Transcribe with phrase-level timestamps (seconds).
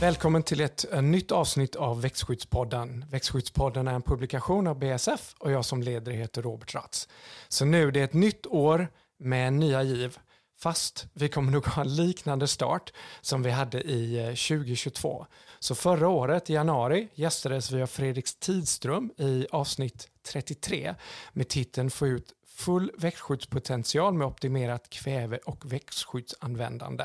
[0.00, 3.04] Välkommen till ett, eh, nytt avsnitt av Växtskyddspodden.
[3.10, 7.08] Växtskyddspodden är en publikation av BSF och jag som leder heter Robert Ratz.
[7.48, 10.18] Så nu det är ett nytt år med nya giv.
[10.60, 15.26] Fast vi kommer nog ha en liknande start som vi hade i eh, 2022.
[15.58, 20.94] Så förra året i januari gästades vi av Fredrik Tidström i avsnitt 33
[21.32, 27.04] med titeln Få ut full växtskyddspotential med optimerat kväve och växtskyddsanvändande.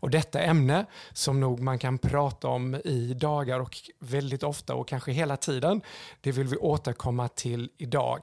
[0.00, 4.88] Och detta ämne som nog man kan prata om i dagar och väldigt ofta och
[4.88, 5.82] kanske hela tiden,
[6.20, 8.20] det vill vi återkomma till idag.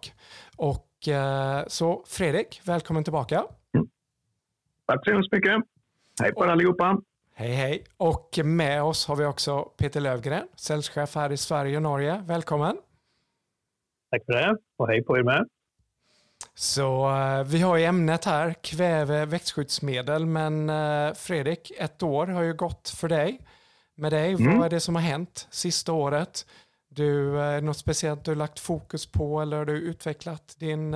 [0.58, 3.36] Och eh, så Fredrik, välkommen tillbaka.
[3.76, 3.88] Mm.
[4.86, 5.64] Tack så hemskt mycket.
[6.22, 7.02] Hej på er allihopa.
[7.36, 7.84] Hej hej.
[7.98, 12.24] Och med oss har vi också Peter Lövgren, säljchef här i Sverige och Norge.
[12.28, 12.78] Välkommen.
[14.12, 15.48] Tack för det och hej på er med.
[16.62, 20.26] Så uh, vi har ju ämnet här, kväve växtskyddsmedel.
[20.26, 23.40] Men uh, Fredrik, ett år har ju gått för dig.
[23.98, 24.58] Med dig, mm.
[24.58, 26.46] vad är det som har hänt sista året?
[26.90, 30.92] Du, är det något speciellt du har lagt fokus på eller har du utvecklat din,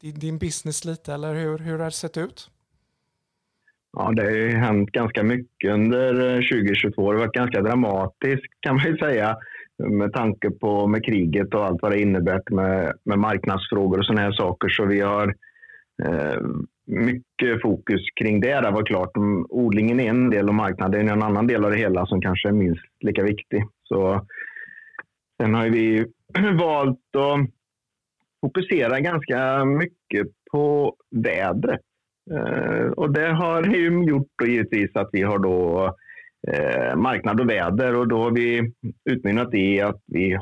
[0.00, 1.14] din, din business lite?
[1.14, 2.50] Eller hur, hur har det sett ut?
[3.92, 7.12] Ja, det har ju hänt ganska mycket under 2022.
[7.12, 9.36] Det har varit ganska dramatiskt kan man ju säga
[9.90, 14.20] med tanke på med kriget och allt vad det innebär med, med marknadsfrågor och sådana
[14.20, 14.68] här saker.
[14.68, 15.34] Så vi har
[16.02, 16.40] eh,
[16.86, 18.60] mycket fokus kring det.
[18.60, 21.70] Det var klart, mm, odlingen är en del och marknaden är en annan del av
[21.70, 23.64] det hela som kanske är minst lika viktig.
[23.82, 24.26] Så,
[25.40, 26.06] sen har vi
[26.58, 27.50] valt att
[28.40, 31.80] fokusera ganska mycket på vädret.
[32.30, 35.94] Eh, och det har ju gjort då givetvis att vi har då
[36.48, 38.72] eh, marknad och väder och då har vi
[39.10, 40.38] utmynnat i att vi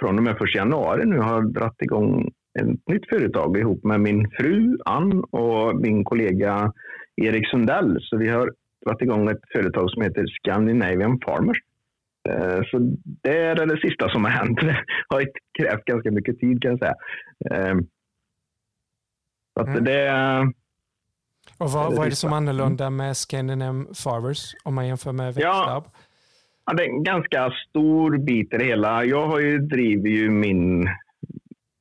[0.00, 4.30] från och med 1 januari nu har dragit igång ett nytt företag ihop med min
[4.30, 6.72] fru Ann och min kollega
[7.16, 7.98] Erik Sundell.
[8.00, 8.50] Så vi har
[8.86, 11.58] dragit igång ett företag som heter Scandinavian Farmers.
[12.28, 12.78] Eh, så
[13.22, 14.60] det är det sista som har hänt.
[14.60, 14.76] Det
[15.08, 15.24] har
[15.58, 16.94] krävt ganska mycket tid kan jag säga.
[17.50, 17.76] Eh,
[19.60, 19.84] så mm.
[19.84, 20.08] det,
[21.58, 25.34] och vad, vad är det som är annorlunda med Scandinavian Farmers om man jämför med
[25.34, 25.84] Växtlab?
[26.66, 29.04] Ja, det är en ganska stor bit i det hela.
[29.04, 30.88] Jag har ju driver ju min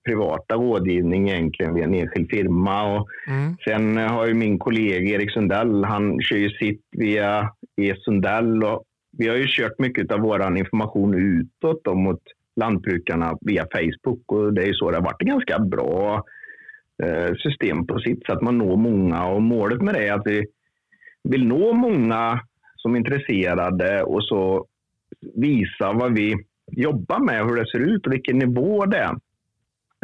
[0.06, 2.96] privata rådgivning egentligen via en enskild firma.
[2.96, 3.58] Och mm.
[3.66, 7.52] Sen har ju min kollega Erik Sundell, han kör ju sitt via
[7.82, 8.64] E Sundell.
[8.64, 8.84] Och
[9.18, 12.22] vi har ju kört mycket av vår information utåt mot
[12.56, 16.24] lantbrukarna via Facebook och det är ju så det har varit ganska bra
[17.04, 18.42] Eh, system på sitt sätt.
[18.42, 20.46] Man når många och målet med det är att vi
[21.24, 22.40] vill nå många
[22.76, 24.68] som är intresserade och så
[25.36, 26.36] visa vad vi
[26.72, 29.16] jobbar med, hur det ser ut och vilken nivå det är.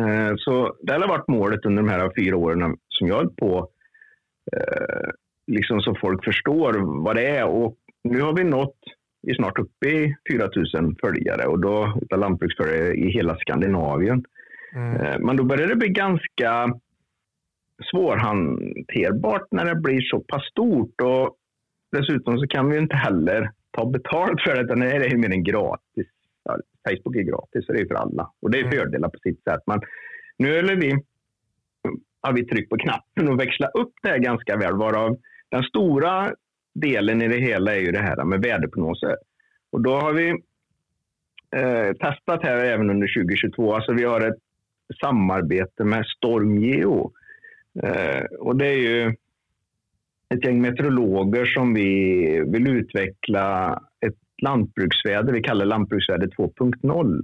[0.01, 3.69] Eh, så det har varit målet under de här fyra åren som jag har på.
[4.51, 5.09] Eh,
[5.47, 7.45] liksom så folk förstår vad det är.
[7.45, 8.77] Och nu har vi nått,
[9.21, 10.50] vi är snart uppe i 4
[10.81, 14.23] 000 följare och då utav lantbruksföljare i hela Skandinavien.
[14.74, 15.25] Mm.
[15.25, 16.80] Men då börjar det bli ganska
[17.91, 21.02] svårhanterbart när det blir så pass stort.
[21.02, 21.38] Och
[21.91, 25.44] dessutom så kan vi inte heller ta betalt för det, utan det är mer än
[25.44, 26.07] gratis.
[26.90, 28.31] Facebook är gratis, så det är för alla.
[28.41, 28.72] Och det är mm.
[28.72, 29.62] fördelar på sitt sätt.
[29.66, 29.81] Men
[30.38, 31.03] nu är vi,
[32.22, 34.75] har vi tryckt på knappen och växla upp det här ganska väl.
[34.75, 35.18] Varav
[35.50, 36.34] den stora
[36.75, 39.18] delen i det hela är ju det här med väderprognoser.
[39.72, 40.30] Och då har vi
[41.56, 43.74] eh, testat här även under 2022.
[43.74, 44.38] Alltså vi har ett
[45.01, 47.11] samarbete med Stormgeo
[47.83, 49.16] Eh, och det är ju
[50.33, 53.73] ett gäng meteorologer som vi vill utveckla
[54.05, 55.33] ett lantbruksväder.
[55.33, 57.23] Vi kallar det lantbruksväder 2.0.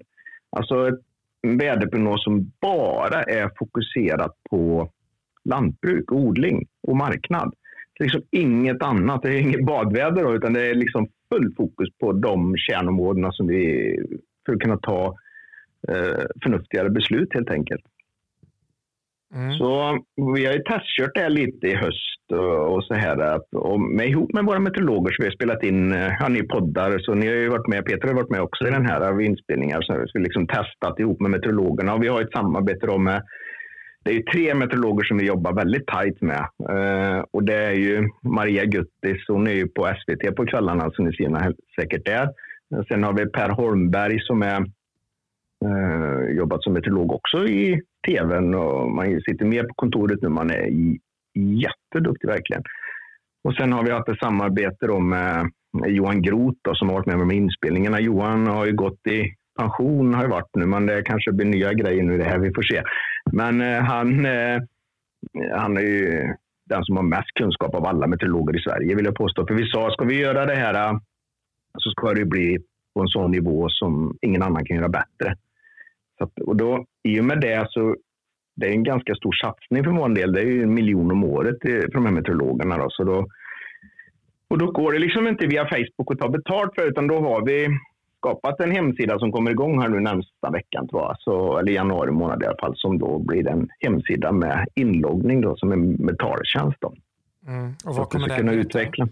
[0.49, 0.99] Alltså ett
[1.41, 4.91] väderprognos som bara är fokuserat på
[5.43, 7.53] lantbruk, odling och marknad.
[7.97, 9.21] Det är liksom inget annat.
[9.21, 13.95] Det är inget badväder utan det är liksom full fokus på de kärnområdena som vi
[14.45, 15.13] för att kunna ta eh,
[16.44, 17.85] förnuftigare beslut helt enkelt.
[19.36, 19.54] Mm.
[19.54, 19.98] Så
[20.36, 22.31] vi har ju testkört det här lite i höst
[22.69, 23.18] och, så här.
[23.18, 26.44] Att, och med, ihop med våra meteorologer så vi har spelat in, eh, ja, ni
[26.48, 29.01] poddar, så ni har ju varit med, Peter har varit med också i den här
[29.01, 29.81] av inspelningar.
[29.81, 33.21] Så vi har liksom testat ihop med meteorologerna och vi har ett samarbete då med
[34.06, 36.45] det är tre meteorologer som vi jobbar väldigt tajt med.
[36.69, 41.06] Uh, och det är ju Maria Guttis, hon är ju på SVT på kvällarna som
[41.06, 42.30] ni ser säkert där.
[42.88, 44.65] Sen har vi Per Holmberg som är
[45.66, 50.30] eh, jobbat som meteorolog också i tvn och man sitter mer på kontoret nu.
[50.30, 50.69] Man är
[51.36, 52.63] jätteduktig verkligen.
[53.44, 55.52] Och sen har vi haft ett samarbete då med
[55.88, 58.00] Johan Groth då, som har varit med med inspelningarna.
[58.00, 61.74] Johan har ju gått i pension har ju varit nu, men det kanske blir nya
[61.74, 62.40] grejer nu det här.
[62.40, 62.84] Vi får se.
[63.31, 64.62] Men eh, han, eh,
[65.56, 66.34] han är ju
[66.69, 69.48] den som har mest kunskap av alla meteorologer i Sverige vill jag påstå.
[69.48, 71.00] För vi sa, ska vi göra det här eh,
[71.78, 72.57] så ska det bli
[72.96, 75.36] på en sån nivå som ingen annan kan göra bättre.
[76.19, 77.95] Att, och då, I och med det så
[78.56, 80.33] det är en ganska stor satsning för vår del.
[80.33, 82.77] Det är ju en miljon om året för de här meteorologerna.
[82.77, 82.88] Då.
[82.89, 83.27] Så då,
[84.47, 87.45] och då går det liksom inte via Facebook att ta betalt för utan då har
[87.45, 87.67] vi
[88.17, 91.15] skapat en hemsida som kommer igång här nu närmsta veckan, tror jag.
[91.19, 95.56] Så, eller januari månad i alla fall, som då blir en hemsida med inloggning då,
[95.57, 96.77] som en betaltjänst.
[96.81, 96.94] Då.
[97.47, 97.73] Mm.
[97.85, 99.07] Och vad kommer den utveckla.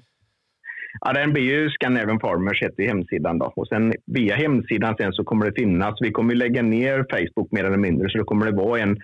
[1.01, 3.39] Ja, den blir ju Scandinavian Farmers heter hemsidan.
[3.39, 3.53] Då.
[3.55, 7.63] Och sen via hemsidan sen så kommer det finnas, vi kommer lägga ner Facebook mer
[7.63, 8.97] eller mindre, så då kommer det vara en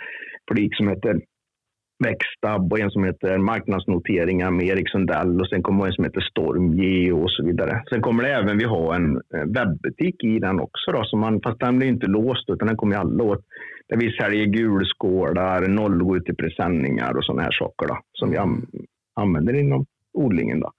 [0.52, 1.22] flik som heter
[2.04, 6.22] Växtab och en som heter marknadsnoteringar med Erik Sundell och sen kommer en som heter
[6.22, 7.84] Stormgeo och så vidare.
[7.90, 11.42] Sen kommer det även vi ha en eh, webbutik i den också då, så man,
[11.42, 13.46] fast den blir inte låst utan den kommer ju alla åt.
[13.90, 18.38] Där vi säljer gulskålar, nollor till presenningar och sådana här saker då, som vi
[19.16, 20.60] använder inom odlingen.
[20.60, 20.72] Då.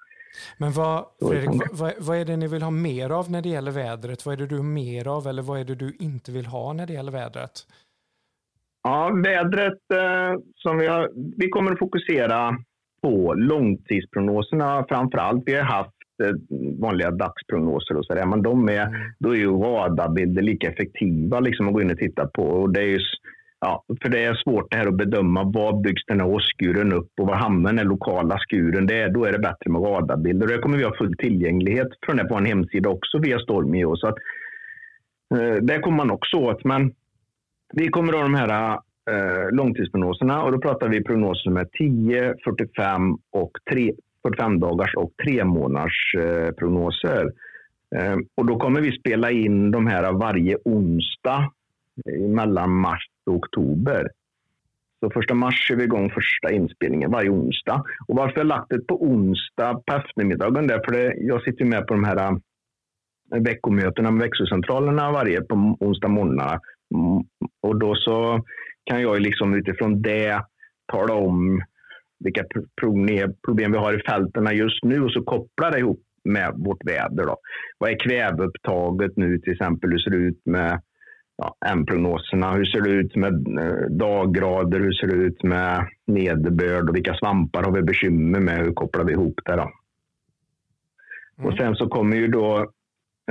[0.59, 3.71] Men vad, Fredrik, vad, vad, är det ni vill ha mer av när det gäller
[3.71, 4.27] vädret?
[4.27, 6.73] Vad är det du har mer av eller vad är det du inte vill ha
[6.73, 7.53] när det gäller vädret?
[8.83, 11.11] Ja, vädret eh, som vi har.
[11.37, 12.57] Vi kommer att fokusera
[13.03, 15.43] på långtidsprognoserna framför allt.
[15.47, 15.91] Vi har haft
[16.23, 16.31] eh,
[16.81, 19.01] vanliga dagsprognoser och så där, men de är, mm.
[19.19, 22.43] då är ju radarbilder lika effektiva liksom att gå in och titta på.
[22.43, 22.99] Och det är ju,
[23.61, 27.11] ja, för det är svårt det här att bedöma var byggs den här åskuren upp
[27.21, 28.87] och var hamnar den lokala skuren.
[28.87, 30.47] Det är, då är det bättre med radarbilder.
[30.47, 33.97] Och det kommer vi ha full tillgänglighet från det på en hemsida också via Stormio.
[33.97, 34.17] Så att,
[35.35, 36.65] eh, det kommer man också åt.
[36.65, 36.93] Men
[37.73, 38.79] vi kommer att ha de här
[39.11, 43.93] eh, långtidsprognoserna och då pratar vi prognoser med 10, 45 och 3,
[44.23, 47.33] 45 dagars och 3 månaders eh, prognoser.
[47.97, 51.51] Eh, och då kommer vi spela in de här varje onsdag
[52.29, 54.09] mellan mars oktober.
[55.01, 57.85] Så första mars är vi igång första inspelningen varje onsdag.
[58.09, 60.67] Och varför jag lagt det på onsdag på eftermiddagen?
[60.67, 62.33] Därför det, jag sitter med på de här
[63.35, 66.59] äh, veckomötena med växelcentralerna varje på onsdag morgnar
[66.95, 67.25] mm,
[67.63, 68.45] och då så
[68.85, 70.45] kan jag liksom utifrån det
[70.93, 71.63] tala om
[72.25, 72.45] vilka
[73.47, 77.27] problem vi har i fälten just nu och så koppla det ihop med vårt väder.
[77.27, 77.37] Då.
[77.79, 79.91] Vad är kväveupptaget nu till exempel?
[79.91, 80.83] Hur ser det ut med
[81.41, 82.53] ja, M-prognoserna?
[82.53, 84.81] Hur ser det ut med eh, daggrader?
[84.81, 86.89] Hur ser det ut med nederbörd?
[86.89, 88.59] Och vilka svampar har vi bekymmer med?
[88.59, 89.57] Hur kopplar vi ihop det?
[89.57, 89.71] Då?
[91.39, 91.47] Mm.
[91.47, 92.71] Och sen så kommer ju då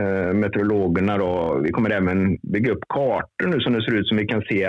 [0.02, 1.18] eh, meteorologerna.
[1.18, 1.60] Då.
[1.64, 4.64] Vi kommer även bygga upp kartor nu som det ser ut som vi kan se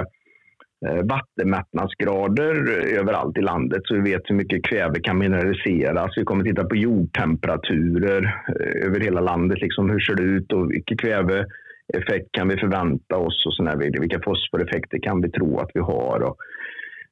[0.87, 6.13] eh, vattenmättnadsgrader överallt i landet så vi vet hur mycket kväve kan mineraliseras.
[6.17, 9.61] Vi kommer titta på jordtemperaturer eh, över hela landet.
[9.61, 10.97] Liksom hur ser det ut och vilken
[11.95, 16.21] effekt kan vi förvänta oss och såna vilka fosforeffekter kan vi tro att vi har.
[16.23, 16.37] Och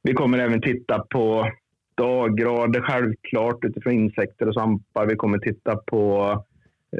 [0.02, 1.50] vi kommer även titta på
[1.96, 5.06] daggrader självklart utifrån insekter och svampar.
[5.06, 6.32] Vi kommer titta på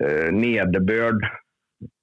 [0.01, 1.27] eh, nederbörd,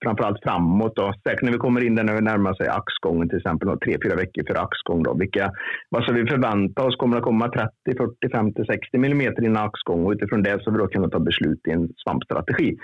[0.03, 0.95] framförallt framåt.
[0.95, 1.13] Då.
[1.23, 4.15] Säkert när vi kommer in där när vi närmar sig axgången till exempel, tre, fyra
[4.15, 5.03] veckor före axgång.
[5.03, 5.13] Då.
[5.13, 5.51] Vilka,
[5.89, 6.95] vad ska vi förvänta oss?
[6.95, 10.05] Kommer det komma 30, 40, 50, 60 millimeter innan axgång?
[10.05, 12.77] Och utifrån det så vi då kunna ta beslut i en svampstrategi.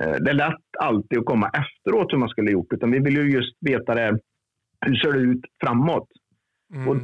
[0.00, 3.16] Eh, det är lätt alltid att komma efteråt hur man skulle gjort, utan vi vill
[3.16, 4.18] ju just veta det.
[4.86, 6.08] Hur ser det ut framåt?
[6.74, 6.88] Mm.
[6.88, 6.96] Och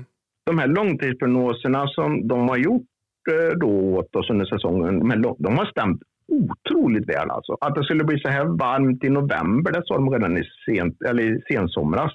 [0.47, 2.87] de här långtidsprognoserna som de har gjort
[3.31, 4.99] eh, då åt oss under säsongen,
[5.39, 7.31] de har stämt otroligt väl.
[7.31, 7.57] Alltså.
[7.61, 11.03] Att det skulle bli så här varmt i november, det sa de redan i, sent,
[11.03, 12.13] eller i sensomras.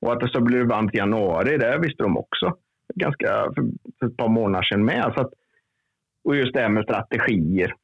[0.00, 2.56] Och att det skulle bli varmt i januari, det visste de också.
[2.94, 3.64] Ganska för,
[3.98, 5.12] för ett par månader sedan med.
[5.16, 5.32] Så att,
[6.24, 7.74] och just det här med strategier.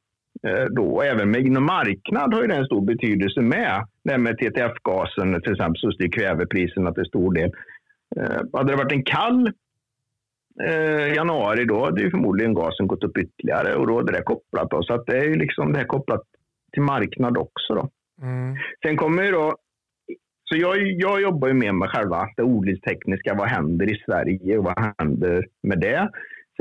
[0.47, 3.87] Eh, då, även med inom marknad har ju det en stor betydelse med.
[4.05, 7.51] Det med TTF-gasen till exempel, så styr kvävepriserna till stor del.
[8.17, 9.53] Eh, hade det varit en kall
[10.65, 14.71] eh, januari då hade ju förmodligen gasen gått upp ytterligare och då är det kopplat.
[14.71, 14.83] Då.
[14.83, 16.23] Så att det är ju liksom det här kopplat
[16.73, 17.75] till marknad också.
[17.75, 17.91] Då.
[18.23, 18.57] Mm.
[18.83, 19.57] Sen kommer ju då
[20.45, 23.35] så jag, jag jobbar ju med med själva det odlingstekniska.
[23.35, 26.11] Vad händer i Sverige och vad händer med det?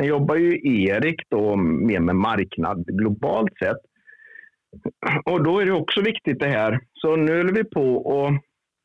[0.02, 3.78] Sen jobbar ju Erik då mer med marknad globalt sett.
[5.26, 6.80] Och då är det också viktigt det här.
[6.94, 8.32] Så nu håller vi på och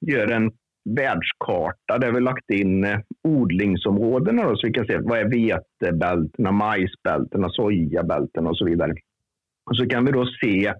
[0.06, 0.50] gör en
[0.96, 6.52] världskarta där vi lagt in eh, odlingsområdena då, så vi kan se vad är vetebältena,
[6.52, 8.94] majsbältena, sojabältena och så vidare.
[9.70, 10.75] Och så kan vi då se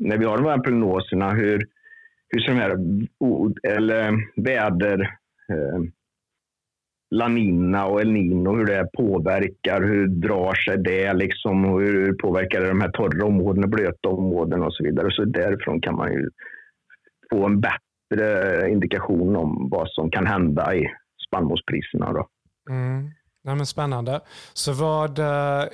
[0.00, 1.66] när vi har de här prognoserna hur,
[2.28, 2.70] hur de här
[3.62, 5.00] eller väder
[5.52, 5.80] eh,
[7.10, 12.12] La Nina och El Nino, hur det påverkar, hur drar sig det liksom, och hur
[12.12, 15.08] påverkar det de här torra områdena, blöta områden och så vidare.
[15.10, 16.30] Så därifrån kan man ju
[17.30, 20.86] få en bättre indikation om vad som kan hända i
[21.28, 22.12] spannmålspriserna.
[22.12, 22.28] Då.
[22.70, 23.10] Mm.
[23.42, 24.20] Ja, spännande.
[24.52, 25.64] Så vad äh,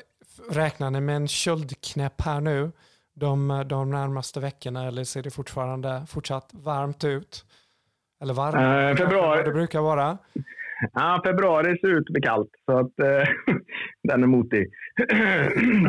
[0.50, 2.70] räknar ni med en köldknäpp här nu?
[3.14, 7.44] de, de närmaste veckorna eller ser det fortfarande fortsatt varmt ut?
[8.22, 9.42] Eller varmare Eh, februari.
[9.44, 10.18] det brukar vara?
[10.92, 13.54] Ja, februari ser ut att bli kallt, så att eh,
[14.08, 14.66] den är motig.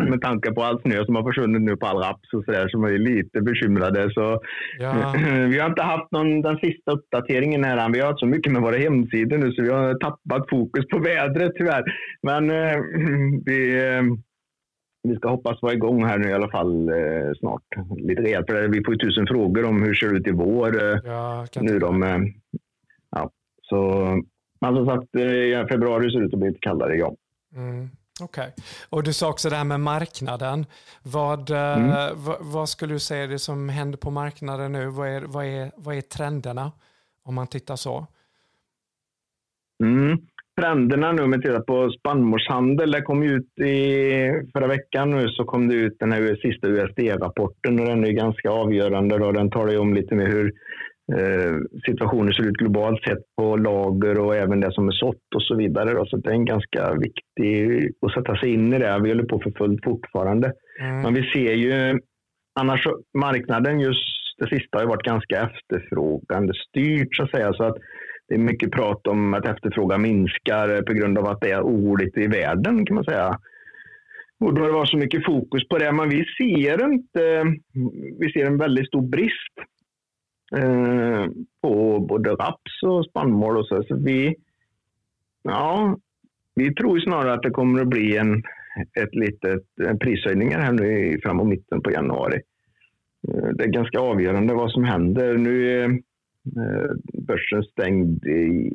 [0.10, 2.84] Med tanke på all snö som har försvunnit nu på all raps och sådär, som
[2.84, 4.14] är lite bekymrade.
[4.14, 4.42] Så
[4.80, 5.16] Ja,
[5.50, 7.90] vi har inte haft någon, den sista uppdateringen här.
[7.94, 11.00] Vi har haft så mycket med våra hemsidor nu så vi har tappat fokus på
[11.00, 11.84] vädret tyvärr.
[12.24, 12.78] Men eh,
[13.46, 14.04] vi, eh,
[15.04, 17.64] vi ska hoppas vara igång här nu i alla fall eh, snart.
[17.98, 20.84] Lite rejält, för vi får ju tusen frågor om hur det ser ut i vår.
[20.84, 21.00] Eh,
[21.52, 22.34] kan nu med,
[23.12, 23.32] ja,
[23.62, 23.80] så,
[24.64, 27.14] men som sagt, eh, februari ser ut att bli lite kallare, ja.
[27.56, 27.90] Mm,
[28.22, 28.54] Okej.
[28.90, 30.66] Och du sa också det här med marknaden.
[31.04, 31.90] Vad, eh, Mm.
[32.16, 34.86] vad, vad skulle du säga är det som händer på marknaden nu?
[34.88, 36.72] Vad är, vad, är, vad är trenderna?
[37.24, 38.08] Om man tittar så.
[39.84, 40.18] Mm.
[40.62, 43.72] Trenderna nu, om vi tittar på spannmålshandel, det kom ut i
[44.54, 48.50] förra veckan nu så kom det ut den här sista USD-rapporten och den är ganska
[48.50, 49.18] avgörande.
[49.18, 49.32] Då.
[49.32, 50.54] Den talar ju om lite mer hur
[51.12, 51.56] eh,
[51.86, 55.56] situationen ser ut globalt sett på lager och även det som är sått och så
[55.56, 55.94] vidare.
[55.94, 56.06] Då.
[56.06, 59.00] Så det är en ganska viktig att sätta sig in i det.
[59.04, 60.54] Vi håller på för fullt fortfarande.
[60.80, 61.02] Mm.
[61.02, 62.00] Men vi ser ju
[62.60, 67.54] annars marknaden just det sista har varit ganska efterfrågande styrt så att säga.
[67.54, 67.78] Så att
[68.28, 72.18] det är mycket prat om att efterfrågan minskar på grund av att det är oroligt
[72.18, 73.40] i världen kan man säga.
[74.40, 75.92] Och då har det varit så mycket fokus på det.
[75.92, 77.44] Men vi ser inte,
[78.20, 79.56] vi ser en väldigt stor brist
[81.62, 83.84] på både raps och spannmål och så.
[83.84, 84.36] så vi,
[85.44, 85.98] ja,
[86.56, 88.44] vi tror snarare att det kommer att bli en,
[89.02, 92.40] ett litet en prishöjningar här nu framåt mitten på januari.
[93.28, 95.38] Eh, Det är ganska avgörande vad som händer.
[95.38, 96.92] Nu är eh,
[97.28, 98.72] börsen stängd i,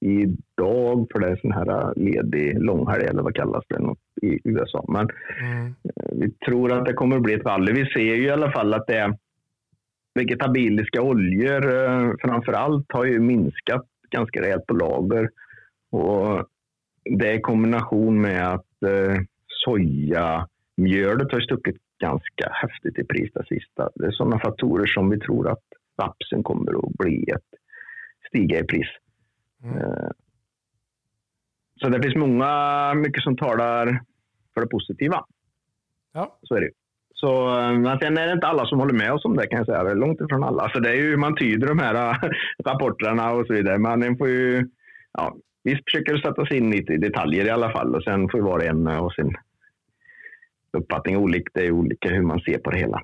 [0.00, 4.84] idag för det är sån här ledig långhelg eller vad kallas det något i USA.
[4.88, 5.08] Men
[5.40, 5.66] Mm.
[5.66, 7.72] eh, vi tror att det kommer att bli ett rally.
[7.72, 9.18] Vi ser ju i alla fall att det är
[10.14, 15.30] vegetabiliska oljor eh, framför allt har ju minskat ganska rejält på lager.
[15.90, 16.46] Och
[17.04, 19.20] det är i kombination med att eh,
[19.64, 23.90] sojamjölet har stuckit ganska häftigt i pris det sista.
[23.94, 25.64] Det är sådana faktorer som vi tror att
[26.02, 27.50] rapsen kommer att bli ett
[28.28, 28.88] stiga i pris.
[29.64, 29.76] Mm.
[29.78, 30.10] Eh,
[31.80, 34.02] Så det finns många, mycket som talar
[34.54, 35.24] för det positiva.
[36.12, 36.38] Ja.
[36.42, 36.72] Så är det ju.
[37.24, 39.58] Så, eh, men sen är det inte alla som håller med oss om det kan
[39.58, 39.84] jag säga.
[39.84, 40.70] Det är långt ifrån alla.
[40.70, 42.30] Så det är ju hur man tyder de här eh,
[42.64, 43.78] rapporterna och så vidare.
[43.78, 44.68] Men en får ju,
[45.12, 48.40] ja, vi försöker sätta sig in lite i detaljer i alla fall och sen får
[48.40, 49.34] ju var och en eh, ha sin
[50.72, 51.50] uppfattning olika.
[51.54, 53.02] Det är olika hur man ser på det hela.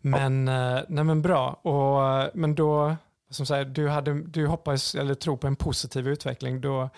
[0.00, 0.82] Men, ja.
[0.88, 1.48] nej men bra.
[1.48, 2.96] Och, men då,
[3.30, 6.60] som sagt, du, hade, du hoppas eller tror på en positiv utveckling.
[6.60, 6.90] Då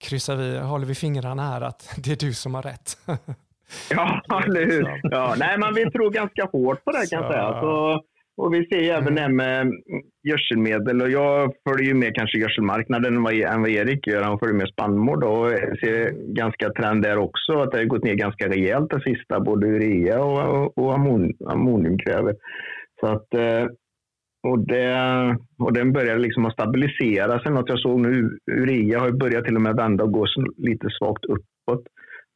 [0.00, 2.98] kryssar vi, håller vi fingrarna här att det är du som har rätt.
[3.90, 5.00] Ja, eller hur?
[5.02, 7.60] Ja, nej, men vi tror ganska hårt på det kan jag säga.
[7.60, 8.02] Så,
[8.36, 9.72] och vi ser ju även det med
[10.28, 14.22] gödselmedel och jag följer ju mer kanske gödselmarknaden än vad, än vad Erik gör.
[14.22, 17.52] Han följer med spannmål då och ser ganska trend där också.
[17.52, 21.32] Att det har gått ner ganska rejält det sista, både urea och, och, och ammon,
[21.46, 22.34] ammoniumkväve.
[23.00, 23.66] Så att, eh,
[24.42, 24.96] och, det,
[25.58, 27.52] och den börjar liksom att stabilisera sig.
[27.52, 31.24] Något jag såg nu, urea har börjat till och med vända och gå lite svagt
[31.24, 31.84] uppåt.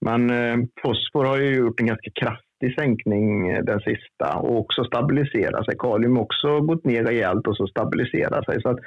[0.04, 4.84] Men eh, fosfor har ju gjort en ganska kraftig sänkning eh, den sista och också
[4.84, 5.74] stabiliserat sig.
[5.78, 8.62] Kalium har också gått ner rejält och så stabiliserat sig.
[8.62, 8.78] Så att,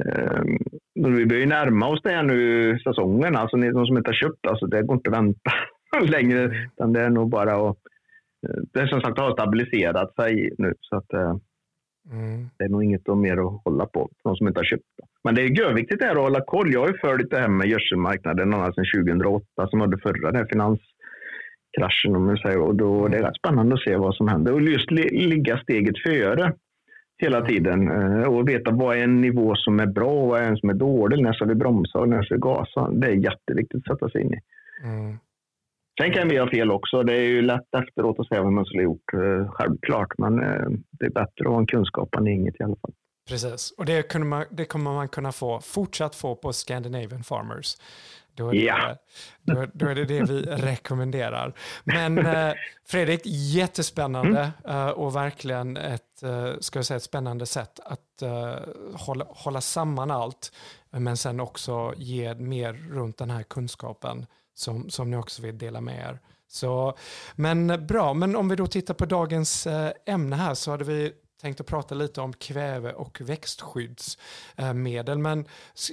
[0.00, 0.42] eh,
[0.94, 3.36] vi börjar ju närma oss det här nu säsongen.
[3.36, 5.50] Alltså ni som inte har köpt, alltså, det går inte att vänta
[6.12, 6.68] längre.
[6.72, 7.78] Utan det är nog bara att
[8.48, 10.74] eh, det är som sagt har stabiliserat sig nu.
[10.80, 11.36] Så att, eh,
[12.10, 12.48] Mm.
[12.58, 15.06] det är nog inget mer att hålla på de som inte har köpt det.
[15.24, 16.72] Men det är här att hålla koll.
[16.72, 20.36] Jag har ju följt det här med gödselmarknaden ända sedan 2008 som hade förra den
[20.36, 22.16] här finanskraschen.
[22.16, 22.58] Om man säger.
[22.58, 25.58] Och då, det är rätt spännande att se vad som händer och just li, ligga
[25.58, 26.52] steget före
[27.18, 30.48] hela tiden eh, och veta vad är en nivå som är bra och vad är
[30.48, 31.22] en som är dålig.
[31.22, 32.90] När ska vi bromsa och när ska vi gasa?
[32.90, 34.40] Det är jätteviktigt att sätta sig in i.
[34.84, 35.18] Mm.
[36.00, 37.02] Sen kan vi ha fel också.
[37.02, 40.18] Det är ju lätt efteråt att säga vad man skulle ha gjort, eh, självklart.
[40.18, 42.92] Men eh, det är bättre att ha en kunskap än inget i alla fall.
[43.28, 47.76] Precis, och det, kunde man, det kommer man kunna få, fortsatt få på Scandinavian Farmers.
[48.36, 48.98] Då är det,
[49.42, 51.54] då, då är det det vi rekommenderar.
[51.84, 52.52] Men eh,
[52.86, 58.54] Fredrik, jättespännande eh, och verkligen ett, eh, ska jag säga, ett spännande sätt att eh,
[58.94, 60.52] hålla, hålla samman allt,
[60.90, 65.80] men sen också ge mer runt den här kunskapen som, som ni också vill dela
[65.80, 66.20] med er.
[66.48, 66.96] Så,
[67.34, 69.66] men bra, men om vi då tittar på dagens
[70.06, 71.12] ämne här så hade vi
[71.44, 75.18] tänkte prata lite om kväve och växtskyddsmedel.
[75.18, 75.44] Men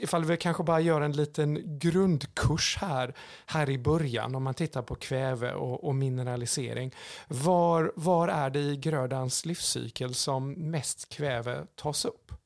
[0.01, 3.15] ifall vi kanske bara gör en liten grundkurs här,
[3.45, 6.95] här i början om man tittar på kväve och, och mineralisering.
[7.27, 12.40] Var, var är det i grödans livscykel som mest kväve tas upp?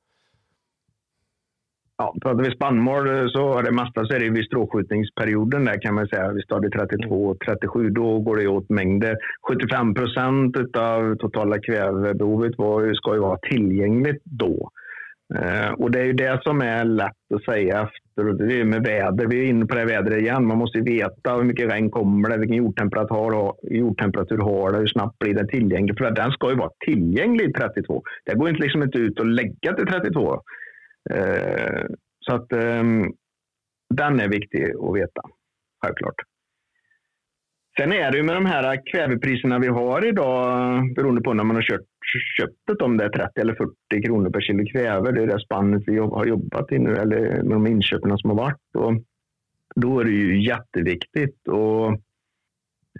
[1.97, 5.81] Ja, pratar vi spannmål eh, så är det mesta så är det vid stråskjutningsperioden där
[5.81, 7.89] kan man säga, vid stadie 32 och 37.
[7.89, 9.17] Då går det åt mängder.
[9.47, 14.69] 75 procent av totala kvävebehovet var, ska ju vara tillgängligt då.
[15.35, 18.47] Eh, och det är ju det som är lätt att säga efter.
[18.47, 19.27] Det är med väder.
[19.27, 20.45] Vi är inne på det vädret igen.
[20.45, 25.19] Man måste veta hur mycket regn kommer det, vilken jordtemperatur, jordtemperatur har det, hur snabbt
[25.19, 25.97] blir det tillgängligt.
[25.97, 28.03] För den ska ju vara tillgänglig 32.
[28.25, 30.41] Det går inte liksom inte ut och lägga till 32.
[31.09, 31.85] Eh,
[32.19, 33.13] så att ehm,
[33.89, 35.21] den är viktig att veta,
[35.81, 36.15] självklart.
[37.79, 41.55] Sen är det ju med de här kvävepriserna vi har idag, beroende på när man
[41.55, 41.85] har kört,
[42.37, 45.11] köpt om det är 30 eller 40 kronor per kilo kväve.
[45.11, 48.37] Det är det spannet vi har jobbat i nu, eller med de inköpen som har
[48.37, 48.75] varit.
[48.77, 48.93] Och
[49.75, 51.99] då är det ju jätteviktigt och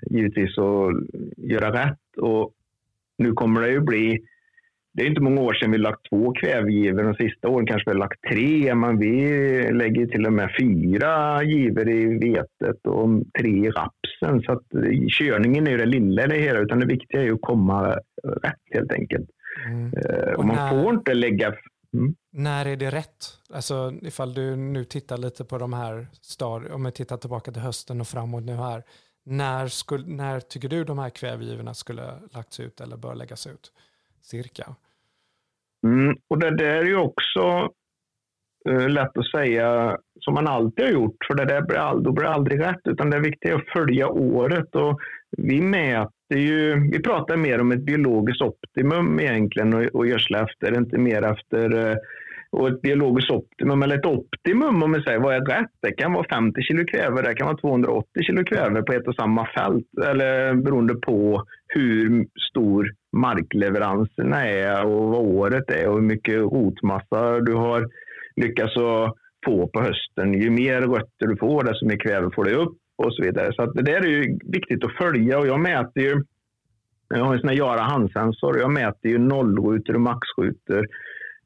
[0.10, 0.94] givetvis att
[1.38, 2.18] göra rätt.
[2.18, 2.54] Och
[3.18, 4.26] nu kommer det ju bli
[4.96, 7.04] det är inte många år sedan vi lagt två kvävgivor.
[7.04, 9.12] De sista åren kanske vi har lagt tre, men vi
[9.72, 13.10] lägger till och med fyra givor i vetet och
[13.40, 14.42] tre i rapsen.
[14.42, 14.66] Så att
[15.20, 17.98] körningen är ju det lilla i det hela, utan det viktiga är ju att komma
[18.44, 19.30] rätt helt enkelt.
[19.66, 19.94] Mm.
[19.94, 21.48] Eh, och, och man när, får inte lägga...
[21.94, 22.16] Mm.
[22.32, 23.26] När är det rätt?
[23.54, 27.62] Alltså ifall du nu tittar lite på de här stadierna, om vi tittar tillbaka till
[27.62, 28.84] hösten och framåt nu här.
[29.26, 33.72] När, skulle, när tycker du de här kvävgivorna skulle lagts ut eller bör läggas ut?
[34.22, 34.76] Cirka?
[35.86, 37.70] Mm, och det där är ju också
[38.70, 42.12] eh, lätt att säga som man alltid har gjort, för det där blir, all, då
[42.12, 44.76] blir det aldrig rätt, utan det är att följa året.
[44.76, 45.00] Och
[45.38, 50.78] vi mäter ju, vi pratar mer om ett biologiskt optimum egentligen och, och gödsla efter,
[50.78, 51.98] inte mer efter eh,
[52.52, 55.72] och ett biologiskt optimum, eller ett optimum om vi säger vad är rätt?
[55.82, 59.16] Det kan vara 50 kilo kväve, det kan vara 280 kilo kväve på ett och
[59.16, 59.88] samma fält.
[60.10, 67.40] Eller beroende på hur stor markleveranserna är och vad året är och hur mycket rotmassa
[67.40, 67.90] du har
[68.36, 68.74] lyckats
[69.46, 70.34] få på hösten.
[70.34, 73.54] Ju mer rötter du får, desto mer kväve får du upp och så vidare.
[73.54, 76.24] Så det där är ju viktigt att följa och jag mäter ju
[77.10, 78.60] jag har en sån här Jara handsensor.
[78.60, 80.88] Jag mäter ju nollrutor och maxrutor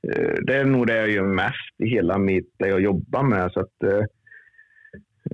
[0.08, 3.52] eh, det är nog det jag gör mest i hela mitt, det jag jobbar med.
[3.52, 4.06] Så att, eh,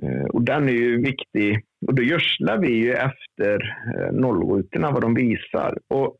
[0.02, 1.64] Eh, och den är ju viktig.
[1.86, 5.78] Och då gödslar vi ju efter eh, nollrutorna, vad de visar.
[5.88, 6.16] Och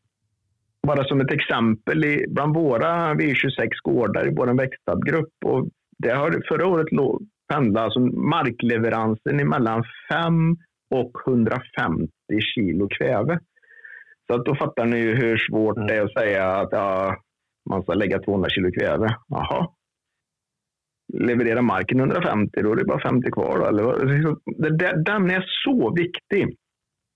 [0.87, 6.11] bara som ett exempel, bland våra, vi är 26 gårdar i vår växtstabgrupp och det
[6.11, 6.87] har förra året
[7.53, 10.55] pendlat alltså markleveransen mellan 5
[10.89, 12.09] och 150
[12.55, 13.39] kilo kväve.
[14.27, 17.15] Så att då fattar ni ju hur svårt det är att säga att ja,
[17.69, 19.15] man ska lägga 200 kilo kväve.
[19.27, 19.67] Jaha.
[21.13, 23.59] Levererar marken 150, då är det bara 50 kvar.
[23.59, 25.03] Då, eller?
[25.03, 26.41] Den är så viktig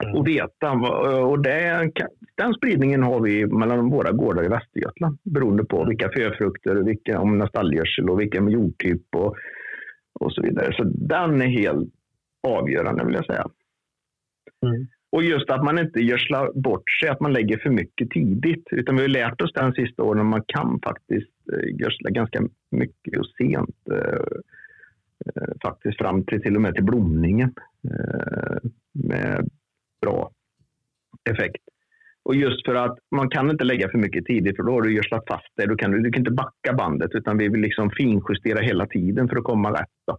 [0.03, 0.21] mm.
[0.21, 0.71] att veta.
[1.25, 1.91] Och det,
[2.37, 7.47] den spridningen har vi mellan våra gårdar i Västergötland beroende på vilka förfrukter, vilka, om
[7.47, 9.35] stallgödsel och vilken jordtyp och,
[10.19, 10.73] och så vidare.
[10.73, 11.89] Så den är helt
[12.47, 13.45] avgörande vill jag säga.
[14.65, 14.87] Mm.
[15.11, 18.63] Och just att man inte gödslar bort sig, att man lägger för mycket tidigt.
[18.71, 22.41] Utan vi har lärt oss den sista åren att man kan faktiskt Eh, gödsla ganska
[22.71, 23.75] mycket och sent.
[23.91, 24.25] Eh,
[25.25, 28.57] eh, faktiskt fram till till och med till blomningen eh,
[28.93, 29.49] med
[30.01, 30.31] bra
[31.29, 31.63] effekt.
[32.23, 34.95] Och just för att man kan inte lägga för mycket tidigt för då har du
[34.95, 35.65] gödslat fast det.
[35.65, 39.35] Du kan, du kan inte backa bandet utan vi vill liksom finjustera hela tiden för
[39.35, 39.89] att komma rätt.
[40.07, 40.17] Då.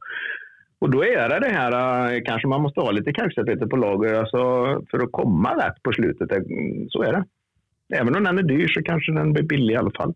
[0.79, 4.38] Och då är det det här, kanske man måste ha lite kalksalpeter på lager alltså,
[4.90, 6.29] för att komma rätt på slutet.
[6.88, 7.25] Så är det.
[7.95, 10.14] Även om den är dyr så kanske den blir billig i alla fall.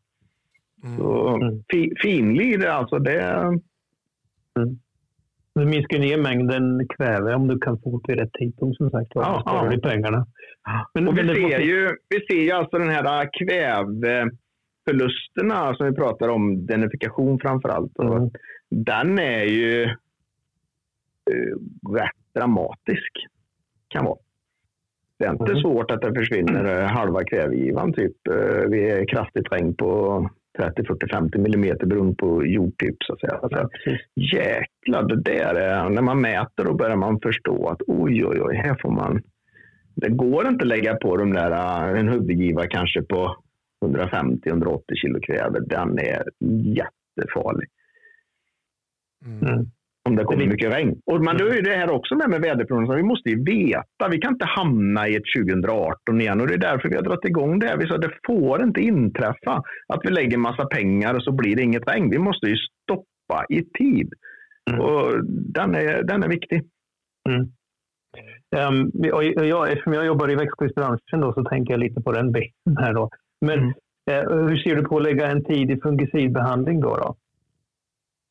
[0.87, 0.99] Mm.
[0.99, 1.39] Så,
[1.73, 3.21] fi, finlir, alltså det...
[3.21, 3.61] Mm.
[5.55, 9.11] Du minskar ner mängden kväve om du kan få till rätt tidpunkt som sagt.
[9.15, 9.73] Ja, ja.
[9.83, 10.27] pengarna.
[10.95, 16.29] Men, och vi, ser ju, vi ser ju alltså den här kväveförlusterna som vi pratar
[16.29, 17.99] om, denifikation framför allt.
[17.99, 18.31] Mm.
[18.71, 19.91] Den är ju eh,
[21.95, 23.13] rätt dramatisk.
[23.89, 24.19] Kan vara.
[25.19, 25.63] Det är inte mm.
[25.63, 27.93] svårt att det försvinner eh, halva kvävegivan.
[27.93, 28.29] Typ.
[28.29, 32.97] Eh, vi är kraftigt regn på 30, 40, 50 millimeter beroende på jordtyp.
[33.01, 33.41] Så att säga.
[33.43, 33.69] Alltså,
[34.15, 38.57] jäklar, det där är, när man mäter då börjar man förstå att oj, oj, oj,
[38.57, 39.23] här får man...
[39.95, 43.37] Det går inte att lägga på de där, eh, en huvudgiva kanske på
[43.85, 45.61] 150-180 kilo kväve.
[45.61, 46.25] Den är
[46.77, 47.69] jättefarlig.
[49.25, 49.71] Mm.
[50.07, 51.01] Om det kommer mycket regn.
[51.07, 52.97] Och, men då är det här också med med väderprognosen.
[52.97, 54.09] Vi måste ju veta.
[54.11, 57.25] Vi kan inte hamna i ett 2018 igen och det är därför vi har dragit
[57.25, 57.77] igång det här.
[57.77, 61.63] Vi sa det får inte inträffa att vi lägger massa pengar och så blir det
[61.63, 62.11] inget regn.
[62.11, 64.13] Vi måste ju stoppa i tid.
[64.71, 64.81] Mm.
[64.81, 66.63] Och den är, den är viktig.
[67.29, 67.43] Mm.
[68.57, 68.91] Um,
[69.49, 72.93] jag, eftersom jag jobbar i växtskyddsbranschen då, så tänker jag lite på den biten här.
[72.95, 73.11] Då.
[73.41, 73.69] Men mm.
[74.11, 76.97] uh, hur ser du på att lägga en tidig fungicidbehandling då?
[76.97, 77.17] då?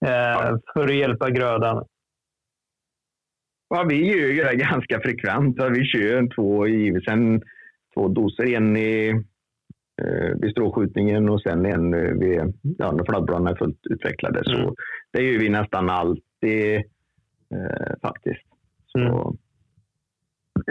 [0.05, 1.85] Uh, för att hjälpa grödan?
[3.69, 5.57] Ja, vi gör det ganska frekvent.
[5.71, 7.41] Vi kör två givetvis
[7.93, 8.55] två doser.
[8.55, 9.09] En i,
[10.01, 14.39] eh, vid stråskjutningen och sen en vid, ja, när fladderna är fullt utvecklade.
[14.39, 14.65] Mm.
[14.65, 14.75] Så
[15.11, 16.75] det gör vi nästan alltid
[17.55, 18.45] eh, faktiskt.
[18.85, 18.99] Så,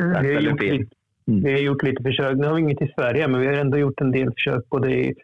[0.00, 0.22] mm.
[0.22, 0.94] Vi har, gjort lite,
[1.28, 1.42] mm.
[1.42, 2.36] vi har gjort lite försök.
[2.36, 4.94] Nu har vi inget i Sverige, men vi har ändå gjort en del försök både
[4.94, 5.14] i,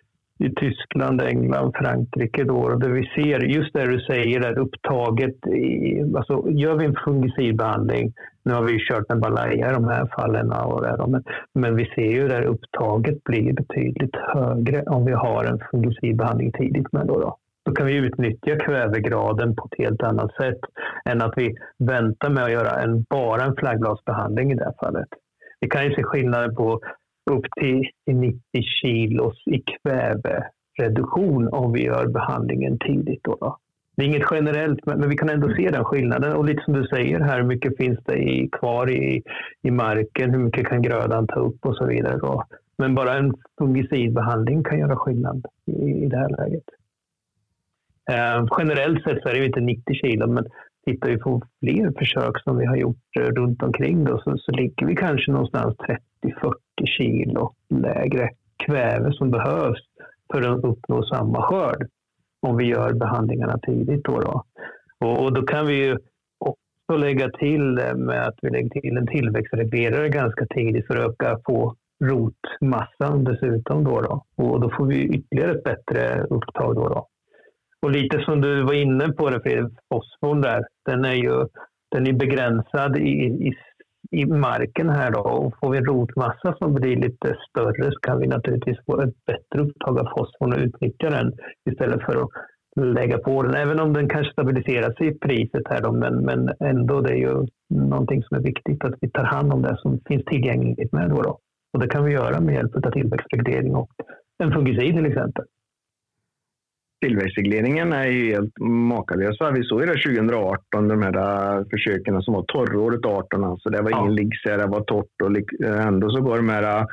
[0.40, 2.44] i Tyskland, England, Frankrike.
[2.44, 5.46] Då, där vi ser just det du säger, där upptaget.
[5.46, 10.08] I, alltså, gör vi en fungicidbehandling, nu har vi kört med balaya i de här
[10.16, 11.24] fallen, och där, men,
[11.54, 16.92] men vi ser ju där upptaget blir betydligt högre om vi har en fungicidbehandling tidigt
[16.92, 17.06] med.
[17.06, 17.36] Då, då.
[17.64, 20.60] Då kan vi utnyttja kvävegraden på ett helt annat sätt
[21.04, 25.08] än att vi väntar med att göra en, bara en flagglasbehandling i det här fallet.
[25.60, 26.80] Vi kan ju se skillnader på
[27.30, 28.40] upp till 90
[28.82, 33.20] kilos i kvävereduktion om vi gör behandlingen tidigt.
[33.24, 33.58] Då, då.
[33.96, 36.32] Det är inget generellt, men vi kan ändå se den skillnaden.
[36.32, 39.22] Och lite som du säger här, hur mycket finns det i, kvar i,
[39.62, 40.30] i marken?
[40.30, 42.16] Hur mycket kan grödan ta upp och så vidare.
[42.16, 42.44] Då.
[42.78, 46.64] Men bara en fungicidbehandling kan göra skillnad i, i det här läget.
[48.10, 50.46] Eh, generellt sett så är det inte 90 kilo, men
[50.90, 54.52] tittar vi på fler försök som vi har gjort eh, runt omkring då, så, så
[54.52, 55.76] ligger vi kanske någonstans
[56.24, 58.30] 30-40 kilo lägre
[58.66, 59.80] kväve som behövs
[60.32, 61.88] för att uppnå samma skörd
[62.42, 64.04] om vi gör behandlingarna tidigt.
[64.04, 64.44] Då, då.
[65.00, 65.98] Och, och, då kan vi ju
[66.38, 71.38] också lägga till med att vi lägger till en tillväxtreglerare ganska tidigt för att öka
[71.44, 73.84] på rotmassan dessutom.
[73.84, 74.24] Då, då.
[74.36, 76.74] Och då får vi ytterligare ett bättre upptag.
[76.74, 77.06] Då, då.
[77.82, 81.46] Och lite som du var inne på det Fredrik, fosforn där, den är ju
[81.90, 83.10] den är begränsad i,
[83.48, 83.52] i,
[84.10, 85.20] i marken här då.
[85.20, 89.24] Och får vi en rotmassa som blir lite större så kan vi naturligtvis få ett
[89.26, 91.32] bättre upptag av fosforn och utnyttja den
[91.70, 92.30] istället för att
[92.80, 93.54] lägga på den.
[93.54, 97.16] Även om den kanske stabiliserar sig i priset här då, men, men ändå det är
[97.16, 101.10] ju någonting som är viktigt att vi tar hand om det som finns tillgängligt med
[101.10, 101.22] då.
[101.22, 101.38] då.
[101.72, 103.90] Och det kan vi göra med hjälp av tillväxtreglering och
[104.38, 105.44] en fungicid till exempel
[107.00, 109.36] tillväxtregleringen är helt makalös.
[109.54, 111.16] Vi såg ju det 2018, de här
[111.58, 113.44] äh, försöken som var torråret 18.
[113.44, 114.22] Alltså det var ingen ja.
[114.22, 116.86] liggsä, det var torrt och äh, ändå så går de här äh,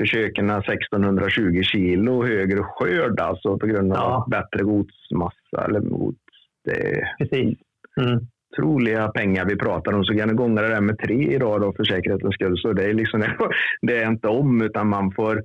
[0.00, 4.26] försöken 1620 kilo högre skörd alltså på grund av ja.
[4.30, 5.64] bättre godsmassa.
[5.68, 6.18] Eller gods,
[6.64, 7.58] det Precis.
[8.00, 8.26] Mm.
[8.56, 11.72] Otroliga pengar vi pratar om, så kan du gånga det där med tre idag då
[11.72, 12.58] för säkerhetens skull.
[12.58, 13.24] Så det är, liksom,
[13.82, 15.42] det är inte om, utan man får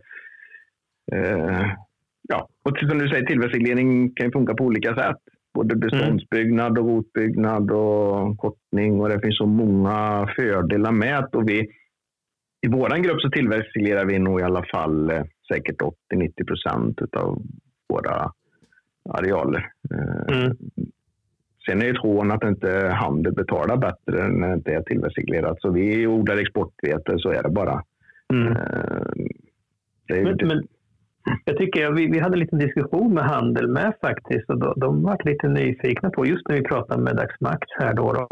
[1.11, 1.71] eh,
[2.29, 5.17] ja, och som du säger, tillväxtreglering kan ju funka på olika sätt.
[5.53, 11.25] Både beståndsbyggnad och rotbyggnad och kortning och det finns så många fördelar med.
[11.35, 11.59] Och vi,
[12.61, 15.81] I vår grupp så tillväxtreglerar vi nog i alla fall eh, säkert
[16.13, 17.41] 80-90 procent av
[17.89, 18.31] våra
[19.09, 19.71] arealer.
[19.91, 20.57] Eh, mm.
[21.65, 25.61] Sen är det ett hån att inte handel betalar bättre när det inte är tillväxtreglerat.
[25.61, 27.83] Så vi odlar exportvete, så är det bara.
[28.33, 28.47] Mm.
[28.47, 28.55] Eh,
[30.07, 30.63] det är men, men
[31.45, 35.03] jag tycker vi, vi hade en liten diskussion med Handel med faktiskt och då, de
[35.03, 38.27] var lite nyfikna på, just när vi pratade med Dagsmax här då, då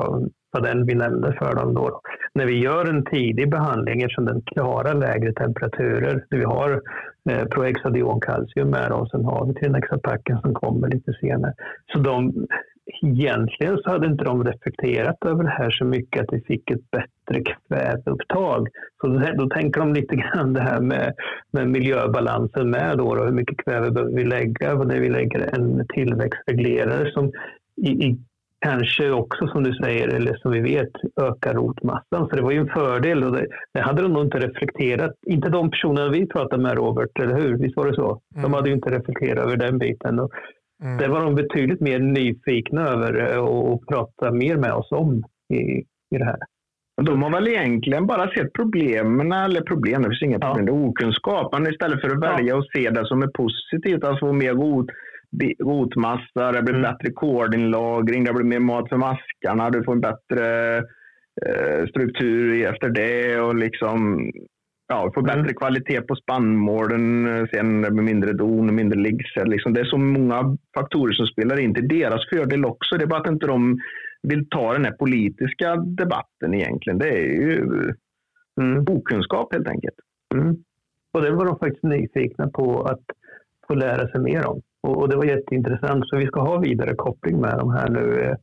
[0.52, 2.02] var den vi nämnde för dem då.
[2.34, 6.26] När vi gör en tidig behandling eftersom den klarar lägre temperaturer.
[6.30, 6.82] Vi har
[7.30, 11.54] eh, Prohexadion kalcium med och sen har vi Trinexapacken som kommer lite senare.
[11.94, 12.48] Så de,
[13.02, 16.92] egentligen så hade inte de reflekterat över det här så mycket att vi fick ett
[16.92, 18.68] bättre kväveupptag.
[19.02, 21.14] Så då, tänker de lite grann det här med,
[21.52, 25.56] med miljöbalansen med då, då hur mycket kväve behöver vi lägga och det vi lägger
[25.56, 27.32] en tillväxtreglerare som
[27.82, 28.18] i, i,
[28.60, 32.30] kanske också som du säger, eller som vi vet, ökar rotmassan.
[32.30, 35.12] Så det var ju en fördel och det, det hade de nog inte reflekterat.
[35.28, 37.58] Inte de personerna vi pratade med Robert, eller hur?
[37.58, 38.22] Visst var det så?
[38.34, 38.54] De mm.
[38.54, 40.20] hade ju inte reflekterat över den biten.
[40.20, 40.32] Och
[40.84, 40.98] Mm.
[40.98, 45.62] Det var de betydligt mer nyfikna över eh, och prata mer med oss om i,
[46.16, 46.40] i det här.
[47.02, 50.74] De har väl egentligen bara sett problemen, eller problem, det finns inga problem, ja.
[50.74, 51.54] det är okunskap.
[51.54, 52.56] Men istället för att välja ja.
[52.56, 54.86] och se det som är positivt, alltså få mer rot,
[55.64, 56.82] rotmassa, det blir mm.
[56.82, 60.78] bättre koordinlagring, det blir mer mat för maskarna, du får en bättre
[61.46, 64.32] eh, struktur efter det och liksom
[64.88, 69.50] ja, få bättre kvalitet på spannmålen, eh, sen med mindre don och mindre liggsel.
[69.50, 69.74] Liksom.
[69.74, 72.98] Det är så många faktorer som spelar in till deras fördel också.
[72.98, 73.80] Det är bara att inte de
[74.24, 77.00] vill ta den här politiska debatten egentligen.
[77.00, 77.62] Det är ju
[78.62, 78.86] mm.
[78.90, 79.96] okunskap helt enkelt.
[80.36, 80.56] Mm.
[81.12, 83.04] Och det var de faktiskt nyfikna på att
[83.68, 84.62] få lära sig mer om.
[84.82, 86.04] Och, det var jätteintressant.
[86.08, 88.36] Så vi ska ha vidare koppling med dem här nu eh,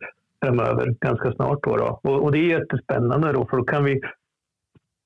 [0.45, 1.59] framöver ganska snart.
[1.63, 2.01] Då, då.
[2.03, 4.01] Och, och, det är jättespännande då för då kan vi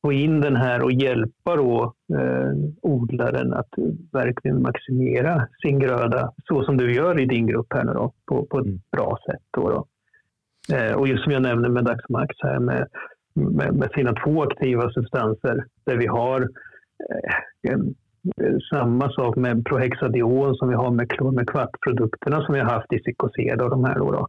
[0.03, 3.69] få in den här och hjälpa då, eh, odlaren att
[4.13, 8.47] verkligen maximera sin gröda så som du gör i din grupp här nu då, på,
[8.47, 8.81] på ett mm.
[8.93, 9.43] bra sätt.
[9.51, 9.87] Då, då.
[10.77, 12.89] Eh, och just som jag nämnde med Dagsmax här med,
[13.35, 17.79] med, med sina två aktiva substanser där vi har eh,
[18.73, 23.63] samma sak med prohexadiol som vi har med klormekvattprodukterna som vi har haft i psykosed.
[23.63, 23.99] och de här.
[23.99, 24.27] Då, då.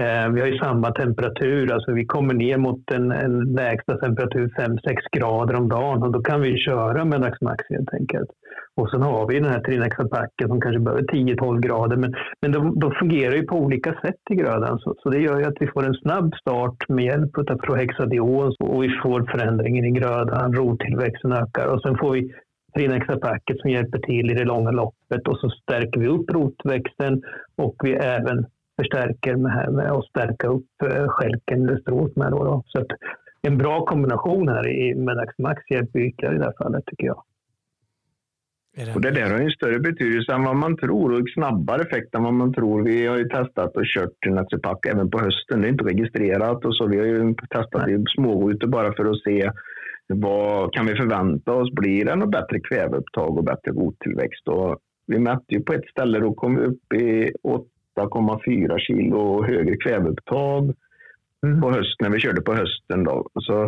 [0.00, 4.48] Eh, vi har ju samma temperatur, alltså vi kommer ner mot en, en lägsta temperatur
[4.58, 4.78] 5-6
[5.16, 8.30] grader om dagen och då kan vi köra med Daxmax helt enkelt.
[8.76, 12.78] Och sen har vi den här Trinexapacken som kanske behöver 10-12 grader men, men de,
[12.78, 15.66] de, fungerar ju på olika sätt i grödan så, så det gör ju att vi
[15.66, 21.32] får en snabb start med hjälp av prohexadiol och vi får förändringen i grödan, rottillväxten
[21.32, 22.32] ökar och sen får vi
[22.74, 27.22] Trinexa-packet som hjälper till i det långa loppet och så stärker vi upp rotväxten
[27.56, 28.46] och vi även
[28.80, 32.30] förstärker med, här med att stärka upp eh, skälken eller strået med.
[32.30, 32.62] Då, då.
[32.66, 32.86] Så att
[33.42, 37.22] en bra kombination här i Medax Max hjälper ytterligare i det här fallet tycker jag.
[38.94, 42.22] Och det där har en större betydelse än vad man tror och snabbare effekt än
[42.22, 42.82] vad man tror.
[42.82, 45.60] Vi har ju testat och kört Nazipack även på hösten.
[45.60, 46.86] Det är inte registrerat och så.
[46.86, 49.50] Vi har ju testat i smårutor bara för att se
[50.14, 51.72] vad kan vi förvänta oss?
[51.72, 54.48] Blir det något bättre kväveupptag och bättre rottillväxt?
[54.48, 57.32] Och vi mätte ju på ett ställe och kom upp i
[57.96, 60.74] 8,4 kilo högre kväveupptag
[61.46, 61.60] mm.
[61.60, 63.04] på hösten när vi körde på hösten.
[63.04, 63.28] Då.
[63.34, 63.62] Så,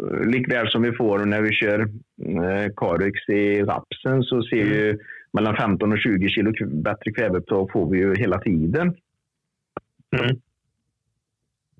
[0.00, 4.74] eh, likväl som vi får när vi kör eh, Carix i rapsen så ser mm.
[4.74, 4.98] ju
[5.32, 8.96] mellan 15 och 20 kilo bättre kväveupptag får vi ju hela tiden.
[10.16, 10.36] Mm.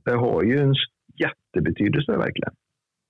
[0.04, 0.74] Det har ju en
[1.16, 2.52] jättebetydelse verkligen.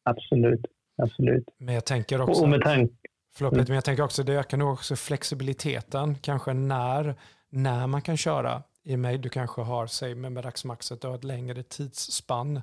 [0.05, 0.67] Absolut.
[1.03, 1.49] Absolut.
[1.59, 2.93] Men jag tänker också, och med tank...
[3.37, 3.65] förlåt, mm.
[3.69, 7.15] men jag tänker också det ökar nog också flexibiliteten, kanske när,
[7.51, 8.63] när man kan köra.
[8.83, 12.61] I mig, du kanske har, säg med dagsmaxet, du har ett längre tidsspann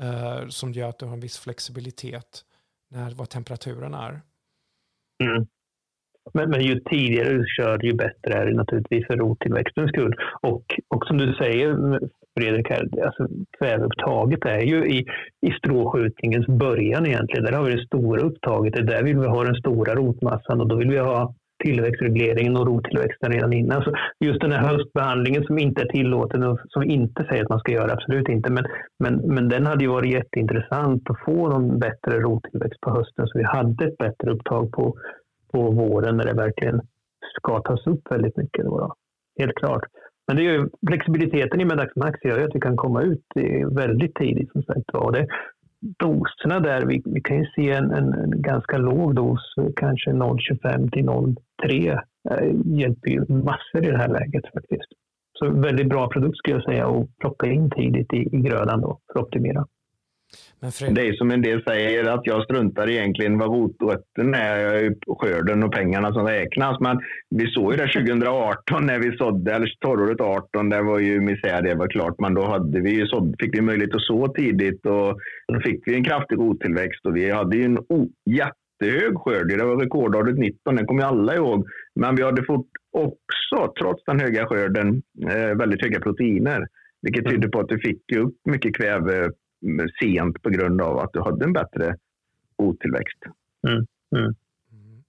[0.00, 2.44] eh, som gör att du har en viss flexibilitet
[2.90, 4.20] när vad temperaturen är.
[5.22, 5.46] Mm.
[6.34, 10.14] Men, men ju tidigare du kör, ju bättre är det naturligtvis för rottillväxtens skull.
[10.40, 10.64] Och,
[10.94, 11.98] och som du säger,
[12.38, 14.98] Fredrik, här, alltså, kväveupptaget är ju i,
[15.46, 17.44] i stråskjutningens början egentligen.
[17.44, 18.74] Där har vi det stora upptaget.
[18.74, 22.66] Det där vill vi ha den stora rotmassan och då vill vi ha tillväxtregleringen och
[22.66, 23.82] rottillväxten redan innan.
[23.82, 27.48] Så just den här höstbehandlingen som inte är tillåten och som vi inte säger att
[27.48, 28.52] man ska göra, absolut inte.
[28.52, 28.64] Men,
[28.98, 33.38] men, men den hade ju varit jätteintressant att få någon bättre rottillväxt på hösten så
[33.38, 34.94] vi hade ett bättre upptag på,
[35.52, 36.80] på våren när det verkligen
[37.36, 38.64] ska tas upp väldigt mycket.
[38.64, 38.94] Då,
[39.38, 39.84] Helt klart.
[40.26, 43.24] Men det är ju, flexibiliteten i Medax Max gör ju att vi kan komma ut
[43.70, 44.52] väldigt tidigt.
[44.52, 44.90] Som sagt.
[44.92, 45.26] Och det,
[45.80, 50.90] doserna där, vi, vi kan ju se en, en, en ganska låg dos, kanske 0,25
[50.90, 51.98] till 0,3
[52.30, 54.90] eh, hjälper ju massor i det här läget faktiskt.
[55.38, 58.98] Så väldigt bra produkt skulle jag säga att plocka in tidigt i, i grödan då
[59.12, 59.66] för att optimera.
[60.60, 65.62] Men Det är som en del säger att jag struntar egentligen vad rotrötten är, skörden
[65.62, 66.80] och pengarna som räknas.
[66.80, 71.20] Men vi såg ju det 2018 när vi sådde, eller torråret 18, det var ju
[71.20, 72.14] misär, det var klart.
[72.18, 75.18] Men då hade vi ju sådd, fick vi möjlighet att så tidigt och
[75.52, 79.48] då fick vi en kraftig rottillväxt och vi hade ju en oh, jättehög skörd.
[79.48, 81.66] Det var rekordåret 19, det kommer ju alla ihåg.
[81.94, 86.66] Men vi hade fått också, trots den höga skörden, eh, väldigt höga proteiner.
[87.02, 89.30] Vilket tyder på att vi fick upp mycket kväve
[90.00, 91.96] sent på grund av att du hade en bättre
[92.56, 93.18] otillväxt.
[93.68, 93.86] Mm.
[94.16, 94.34] Mm.
[94.72, 95.04] mm.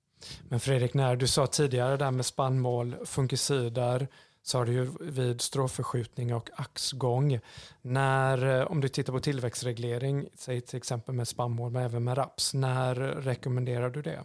[0.49, 4.07] Men Fredrik, när du sa tidigare där med spannmål, fungicider,
[4.43, 7.39] sa du ju vid stråförskjutning och axgång.
[7.81, 12.17] När, eh, om du tittar på tillväxtreglering, säg till exempel med spannmål men även med
[12.17, 14.19] raps, när rekommenderar du det?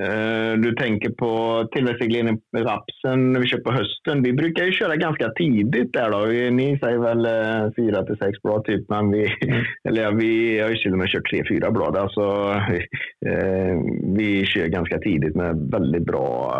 [0.00, 4.22] Eh, du tänker på tillväxtreglering med rapsen när vi kör på hösten.
[4.22, 6.50] Vi brukar ju köra ganska tidigt där då.
[6.56, 9.64] Ni säger väl eh, fyra till sex blad typ, men vi, mm.
[9.88, 11.96] eller ja, vi har ju till och med kört tre, fyra blad.
[11.96, 12.54] Alltså,
[13.26, 13.76] eh,
[14.16, 16.54] vi kör ganska tidigt med väldigt bra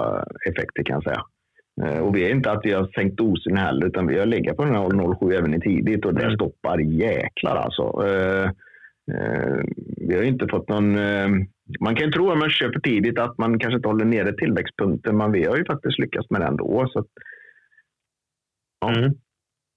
[0.50, 1.22] effekter kan jag säga.
[2.02, 4.64] Och vi är inte att vi har sänkt dosen heller, utan vi har legat på
[4.64, 6.34] den här 0,07 även i tidigt och det mm.
[6.34, 8.02] stoppar jäklar alltså.
[9.96, 10.96] Vi har inte fått någon
[11.80, 15.16] man kan ju tro om man köper tidigt att man kanske inte håller nere tillväxtpunkten,
[15.16, 16.88] men vi har ju faktiskt lyckats med det ändå.
[16.92, 17.06] Så att,
[18.80, 18.98] ja.
[18.98, 19.14] Mm.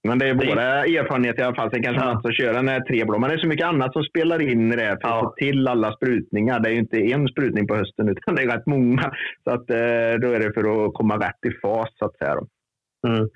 [0.08, 1.70] Men det är våra erfarenheter i alla fall.
[1.70, 2.12] Sen kanske ja.
[2.12, 3.18] man ska köra den här treblå.
[3.18, 5.20] Men det är så mycket annat som spelar in i det för att ja.
[5.20, 6.60] få till alla sprutningar.
[6.60, 9.12] Det är ju inte en sprutning på hösten utan det är rätt många.
[9.44, 12.36] Så att, eh, då är det för att komma rätt i fas så att säga.
[13.06, 13.28] Mm.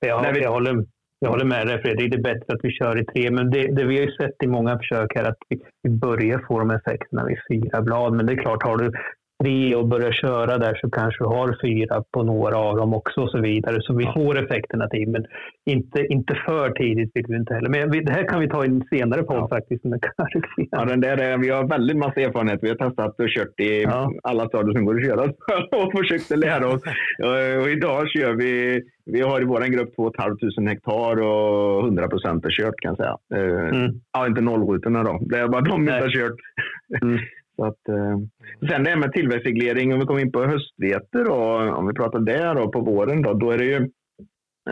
[0.00, 0.42] Jag, vi...
[0.42, 0.84] jag, håller,
[1.20, 3.30] jag håller med dig Fredrik, det är bättre att vi kör i tre.
[3.30, 6.44] Men det, det vi har ju sett i många försök här att vi, vi börjar
[6.48, 8.14] få de effekterna vid fyra blad.
[8.14, 8.92] Men det är klart, har du
[9.42, 13.20] tre och börjar köra där så kanske du har fyra på några av dem också
[13.20, 13.82] och så vidare.
[13.82, 15.26] Så vi får effekterna till, men
[15.64, 17.68] inte, inte för tidigt vill vi inte heller.
[17.68, 19.48] Men det här kan vi ta i en senare podd ja.
[19.48, 19.84] faktiskt.
[20.70, 22.60] ja, den där, vi har väldigt massa erfarenhet.
[22.62, 24.12] Vi har testat och kört i ja.
[24.22, 25.22] alla stadier som går att köra
[25.84, 26.82] och försökt lära oss.
[27.62, 32.44] Och idag kör vi, vi har i vår grupp 2 500 hektar och 100 procent
[32.44, 33.16] är kört kan jag säga.
[33.34, 34.00] Eh, mm.
[34.12, 35.18] Ja, inte nollrutorna då.
[35.20, 36.36] Det är bara de vi inte har kört.
[37.02, 37.18] Mm.
[37.58, 38.18] Så att, eh.
[38.68, 41.34] Sen det här med tillväxtreglering, om vi kommer in på höstvete då,
[41.74, 43.88] om vi pratar där då, på våren då, då är det ju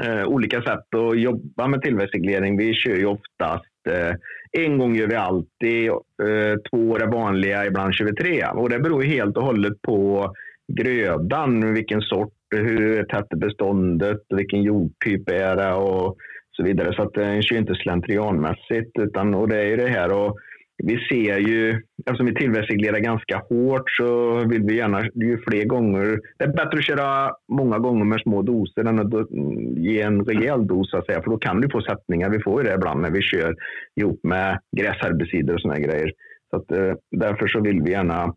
[0.05, 2.57] eh, olika sätt att jobba med tillväxtreglering.
[2.57, 4.15] Vi kör ju oftast eh,
[4.53, 5.89] en gång gör vi alltid,
[6.23, 8.45] eh, två år är vanliga, ibland kör vi tre.
[8.55, 10.33] Och det beror ju helt och hållet på
[10.73, 16.17] grödan, vilken sort, hur tätt är beståndet, vilken jordtyp är det och
[16.53, 16.95] så vidare.
[16.95, 18.99] Så att eh, den kör inte slentrianmässigt.
[18.99, 20.39] Utan, och det är ju det här och
[20.79, 26.21] vi ser ju, eftersom vi tillväxtreglerar ganska hårt så vill vi gärna ju fler gånger.
[26.39, 29.31] Det är bättre att köra många gånger med små doser än att
[29.77, 32.31] ge en rejäl dos, så att säga, för då kan du få sättningar.
[32.31, 33.57] Vi får ju det ibland när vi kör
[34.01, 36.13] ihop med gräsherbicider och sådana grejer.
[36.51, 38.35] Så att, eh, därför så vill vi gärna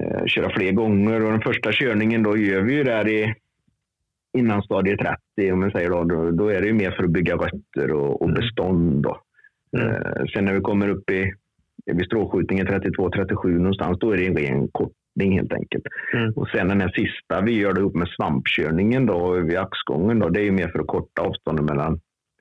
[0.00, 3.34] eh, köra fler gånger och den första körningen då gör vi ju där i
[4.38, 7.10] innan stadie 30, om man säger då, då, då är det ju mer för att
[7.10, 9.02] bygga rötter och, och bestånd.
[9.02, 9.20] Då.
[9.78, 9.88] Mm.
[9.88, 11.32] Eh, sen när vi kommer upp i
[11.86, 15.84] vid strålskjutningen 32-37 någonstans, då är det en ren kortning helt enkelt.
[16.14, 16.32] Mm.
[16.36, 20.18] Och sen den här sista vi gör det upp med svampkörningen då vid axgången.
[20.18, 22.00] Då, det är mer för att korta avståndet mellan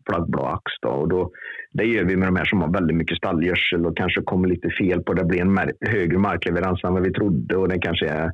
[0.10, 0.64] flaggblad och ax.
[0.82, 0.90] Då.
[0.90, 1.32] Och då,
[1.74, 4.70] det gör vi med de här som har väldigt mycket stallgödsel och kanske kommer lite
[4.70, 5.26] fel på det.
[5.26, 8.32] blir en högre markleverans än vad vi trodde och det kanske är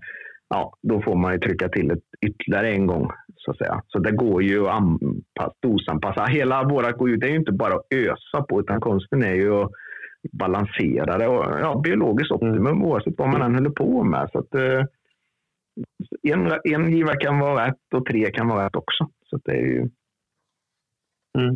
[0.50, 3.10] ja, då får man ju trycka till ett ytterligare en gång.
[3.46, 3.82] Så att säga.
[3.88, 6.26] Så det går ju att anpassa, dosanpassa.
[6.26, 9.34] Hela vårat går ju, det är ju inte bara att ösa på, utan konsten är
[9.34, 9.72] ju att
[10.32, 11.28] balansera det.
[11.28, 12.84] Och, ja, biologiskt optimum mm.
[12.84, 14.30] oavsett vad man än håller på med.
[14.32, 14.84] Så att, eh,
[16.24, 19.08] en, en giva kan vara rätt och tre kan vara rätt också.
[19.30, 19.90] Så det är ju...
[21.38, 21.56] Mm.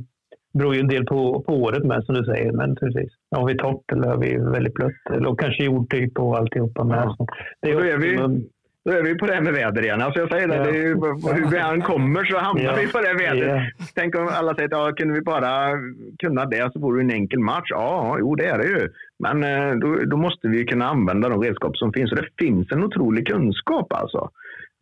[0.53, 2.51] Det beror ju en del på, på året med som du säger.
[2.51, 3.13] Men precis.
[3.35, 4.91] Har vi torrt eller har vi väldigt blött?
[5.11, 7.03] Eller kanske jordtyp och alltihopa med.
[7.17, 7.25] Ja.
[7.61, 8.17] Det är, är vi,
[8.89, 10.01] då är vi på det här med väder igen.
[10.01, 10.63] Alltså jag säger det, ja.
[10.63, 10.87] det ju,
[11.33, 12.75] hur vi än kommer så hamnar ja.
[12.81, 13.63] vi på det vädret.
[13.77, 13.85] Ja.
[13.95, 15.51] Tänk om alla säger att ja, kunde vi bara
[16.19, 17.69] kunna det så vore det en enkel match.
[17.69, 18.89] Ja, jo det är det ju.
[19.19, 22.11] Men eh, då, då måste vi kunna använda de redskap som finns.
[22.11, 24.29] Och det finns en otrolig kunskap alltså.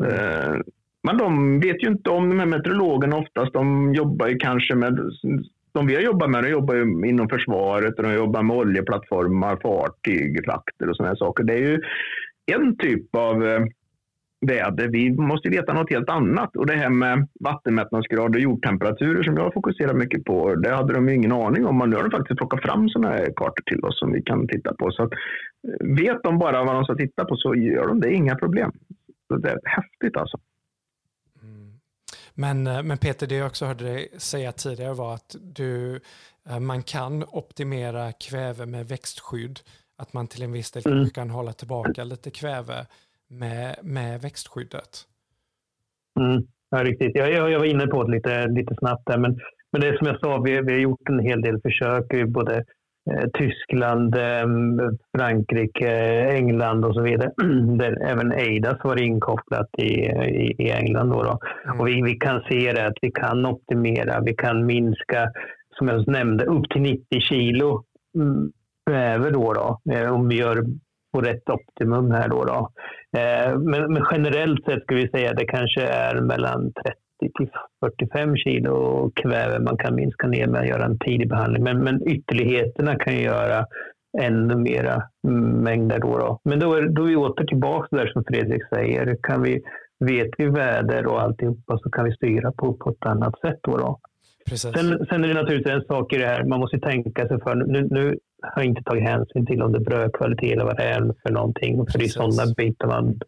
[0.04, 0.56] Eh,
[1.04, 3.54] men de vet ju inte om de här meteorologerna oftast.
[3.54, 5.00] De jobbar ju kanske med
[5.74, 9.58] de vi har jobbat med, de jobbar ju inom försvaret och de jobbar med oljeplattformar,
[9.62, 11.44] fartyg, frakter och sådana saker.
[11.44, 11.80] Det är ju
[12.52, 13.60] en typ av eh,
[14.42, 14.88] väder.
[14.88, 16.56] Vi måste veta något helt annat.
[16.56, 21.10] Och det här med vattenmättnadsgrad och jordtemperaturer som jag fokuserar mycket på, det hade de
[21.10, 21.78] ingen aning om.
[21.78, 24.48] Men nu har de faktiskt plockat fram sådana här kartor till oss som vi kan
[24.48, 24.92] titta på.
[24.92, 28.14] Så att, eh, vet de bara vad de ska titta på så gör de det,
[28.14, 28.72] inga problem.
[29.28, 30.38] Så det är häftigt alltså.
[31.44, 31.80] Mm.
[32.34, 36.00] Men, eh, men Peter, det jag också hörde dig säga tidigare var att du,
[36.50, 39.60] eh, man kan optimera kväve med växtskydd.
[40.00, 41.10] Att man till en viss del mm.
[41.10, 42.86] kan hålla tillbaka lite kväve
[43.28, 45.06] med, med växtskyddet.
[46.20, 47.12] Mm, ja, riktigt.
[47.16, 49.40] Jag, jag, jag var inne på det lite, lite snabbt där, men,
[49.72, 52.26] men det är som jag sa, vi, vi har gjort en hel del försök i
[52.26, 52.56] både
[53.12, 54.46] eh, Tyskland, eh,
[55.18, 55.92] Frankrike,
[56.30, 57.32] England och så vidare.
[57.78, 61.10] Där även Eidas var inkopplat i, i, i England.
[61.10, 61.40] Då, då.
[61.66, 61.80] Mm.
[61.80, 65.32] Och vi, vi kan se det att vi kan optimera, vi kan minska,
[65.78, 67.84] som jag nämnde, upp till 90 kilo
[68.88, 70.64] kväve då, då, eh, om vi gör
[71.14, 72.44] på rätt optimum här då.
[72.44, 72.70] då.
[73.18, 76.98] Eh, men, men, generellt sett ska vi säga att det kanske är mellan 30
[77.38, 77.50] till
[77.86, 81.64] 45 kilo kväve man kan minska ner med att göra en tidig behandling.
[81.64, 83.66] Men, men ytterligheterna kan göra
[84.22, 85.04] ännu mera
[85.64, 86.00] mängder.
[86.00, 86.40] Då, då.
[86.44, 89.18] Men då är, då är vi åter tillbaka där som Fredrik säger.
[89.24, 89.62] Kan vi,
[90.00, 93.60] vet vi väder och alltihopa så kan vi styra på, på ett annat sätt.
[93.64, 94.00] Då, då.
[94.56, 94.74] Sen,
[95.10, 97.56] sen, är det naturligtvis en sak i det här, man måste tänka sig för.
[97.56, 101.14] Nu, nu har inte tagit hänsyn till om det är brödkvalitet eller vad det är
[101.24, 101.86] för någonting.
[101.92, 103.20] För det är sådana bitar man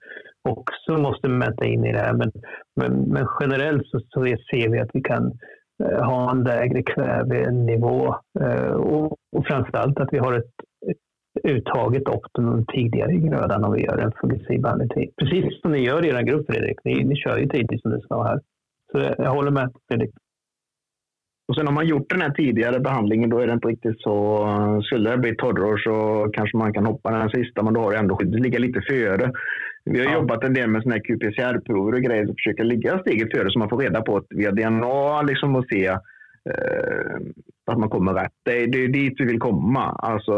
[0.49, 2.13] också måste mäta in i det här.
[2.13, 2.31] Men,
[2.75, 5.31] men, men generellt så, så, ser vi att vi kan
[5.83, 10.53] eh, ha en lägre kvävenivå eh, och, och framförallt att vi har ett,
[10.87, 14.65] ett uttaget optimum tidigare i grödan om vi gör en fungicid
[15.17, 16.77] Precis som ni gör i er grupp Fredrik.
[16.83, 18.39] Ni, ni kör ju tidigt som du sa här.
[18.91, 20.11] Så jag håller med Fredrik.
[21.49, 24.47] Och sen har man gjort den här tidigare behandlingen, då är det inte riktigt så.
[24.83, 27.97] Skulle det bli torrår så kanske man kan hoppa den sista, men då har det
[27.97, 29.31] ändå skyddet ligga lite före.
[29.85, 30.13] Vi har ja.
[30.13, 33.69] jobbat en del med såna QPCR-prover och grejer och försöka ligga steget före så man
[33.69, 37.17] får reda på att vi har DNA liksom och se eh,
[37.71, 38.37] att man kommer rätt.
[38.45, 39.85] Det är, det är dit vi vill komma.
[39.99, 40.35] Alltså,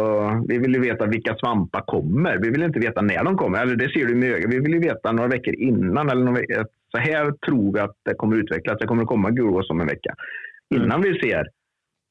[0.48, 2.38] vi vill ju veta vilka svampar kommer.
[2.38, 3.62] Vi vill inte veta när de kommer.
[3.62, 4.54] Eller det ser du med ögat.
[4.54, 6.10] Vi vill ju veta några veckor innan.
[6.10, 6.66] Eller några veckor.
[6.92, 8.78] Så här tror vi att det kommer utvecklas.
[8.80, 10.16] Det kommer komma gulgås om en vecka.
[10.72, 10.84] Mm.
[10.84, 11.46] Innan vi ser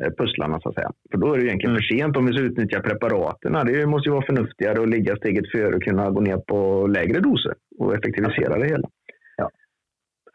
[0.02, 0.90] eh, pusslarna så att säga.
[1.10, 1.82] För då är det egentligen mm.
[1.82, 3.52] för sent om vi ska utnyttja preparaten.
[3.66, 7.20] Det måste ju vara förnuftigare att ligga steget före och kunna gå ner på lägre
[7.20, 8.88] doser och effektivisera det hela.
[9.36, 9.50] Ja.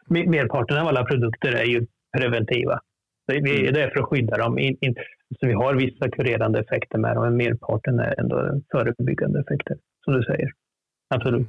[0.08, 1.86] Merparten av alla produkter är ju
[2.18, 2.80] preventiva.
[3.26, 3.90] Det är mm.
[3.90, 4.58] för att skydda dem.
[5.40, 10.14] Så vi har vissa kurerande effekter med dem, men merparten är ändå förebyggande effekter, som
[10.14, 10.50] du säger.
[11.14, 11.46] Absolut.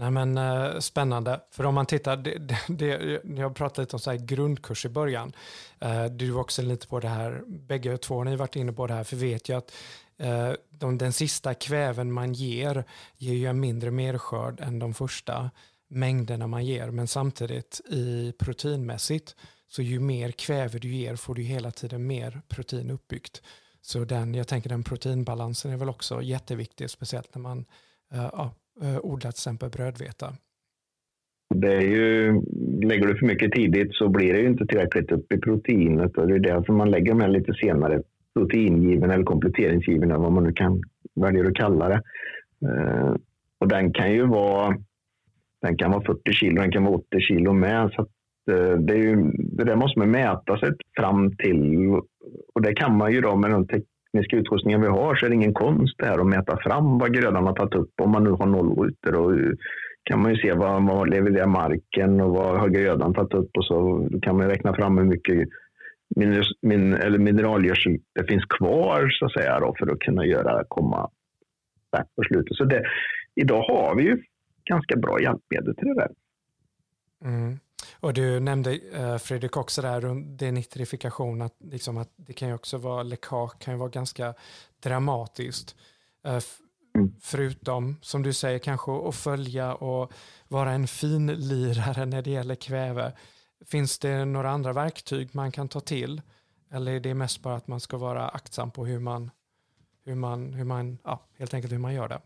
[0.00, 4.00] Nej, men, eh, spännande, för om man tittar, det, det, det, jag pratade lite om
[4.00, 5.32] så här grundkurs i början.
[5.80, 8.86] Eh, du var också lite på det här, bägge två har ni varit inne på
[8.86, 9.72] det här, för vi vet ju att
[10.18, 12.84] eh, de, den sista kväven man ger
[13.16, 15.50] ger ju en mindre merskörd än de första
[15.88, 19.36] mängderna man ger, men samtidigt i proteinmässigt
[19.68, 23.42] så ju mer kväve du ger får du hela tiden mer protein uppbyggt.
[23.80, 27.64] Så den, jag tänker den proteinbalansen är väl också jätteviktig, speciellt när man
[28.10, 30.26] ja, eh, odlar till exempel brödveta.
[31.54, 32.40] Det är ju,
[32.82, 36.28] lägger du för mycket tidigt så blir det ju inte tillräckligt upp i proteinet och
[36.28, 38.02] det är därför man lägger med lite senare.
[38.34, 40.82] Proteingiven eller kompletteringsgiven eller vad man nu kan
[41.14, 42.02] välja att kalla det.
[42.68, 43.14] Eh,
[43.58, 44.76] och den kan ju vara
[45.62, 47.90] den kan vara 40 kilo, den kan vara 80 kilo med.
[47.92, 48.06] Så
[48.48, 51.88] Eh, det, är ju, det där måste man mäta sig fram till
[52.54, 53.66] och det kan man ju då med den
[54.18, 57.14] tekniska utrustningen vi har så är det ingen konst det här att mäta fram vad
[57.14, 59.14] grödan har tagit upp om man nu har nollrutor.
[59.14, 59.56] Och
[60.04, 63.64] kan man ju se vad, vad levererar marken och vad har grödan tagit upp och
[63.64, 65.48] så kan man räkna fram hur mycket
[66.16, 70.64] min, min, eller mineralgödsel det finns kvar så att säga då, för att kunna göra
[70.68, 71.10] komma
[71.92, 72.56] back på slutet.
[72.56, 72.82] Så det,
[73.34, 74.22] idag har vi ju
[74.64, 76.10] ganska bra hjälpmedel till det där.
[77.24, 77.58] Mm.
[78.00, 82.54] Och du nämnde eh, Fredrik också där runt denitrifikation, att, liksom att det kan ju
[82.54, 84.34] också vara läckage, kan ju vara ganska
[84.80, 85.76] dramatiskt.
[86.24, 86.40] Eh,
[86.94, 87.14] mm.
[87.20, 90.12] förutom, som du säger, kanske att följa och
[90.48, 93.12] vara en fin lirare när det gäller kväve.
[93.66, 96.22] Finns det några andra verktyg man kan ta till?
[96.70, 99.30] Eller är det mest bara att man ska vara aktsam på hur man,
[100.04, 102.20] hur man, hur man ja, helt enkelt hur man gör det?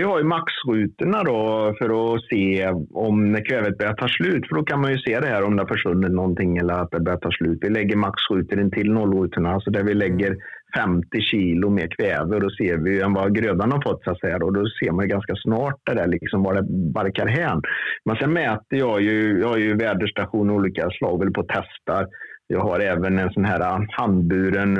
[0.00, 4.48] Vi har ju maxrutorna då för att se om när kvävet börjar ta slut.
[4.48, 6.90] För då kan man ju se det här om det har försvunnit någonting eller att
[6.90, 7.58] det börjar ta slut.
[7.62, 10.36] Vi lägger maxrutor in till nollrutorna, alltså där vi lägger
[10.76, 12.38] 50 kilo mer kväve.
[12.38, 14.36] Då ser vi än vad grödan har fått så att säga.
[14.36, 17.62] Och då ser man ju ganska snart det där, liksom var det barkar hän.
[18.04, 22.06] Men sen mäter jag ju, jag har ju väderstationer olika slag, eller på testar
[22.52, 24.76] jag har även en sån här handburen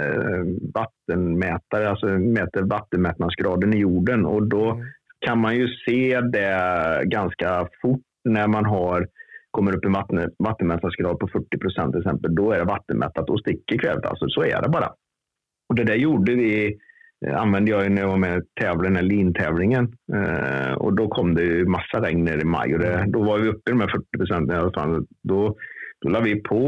[0.00, 0.42] eh,
[0.74, 4.26] vattenmätare, alltså mäter vattenmättnadsgraden i jorden.
[4.26, 4.86] Och då mm.
[5.26, 9.06] kan man ju se det ganska fort när man har
[9.50, 12.34] kommer upp i vatten, vattenmätnadsgrad på 40 procent till exempel.
[12.34, 14.04] Då är det vattenmättat och sticker kvävet.
[14.04, 14.88] Alltså, så är det bara.
[15.68, 16.78] Och det där gjorde vi
[17.26, 19.92] eh, använde jag när jag var med tävlade, lintävlingen.
[20.14, 23.70] Eh, och då kom det massa regn i maj och det, då var vi uppe
[23.70, 25.06] i de här 40 procenten i alla fall.
[25.22, 25.56] Då
[26.00, 26.60] då la vi på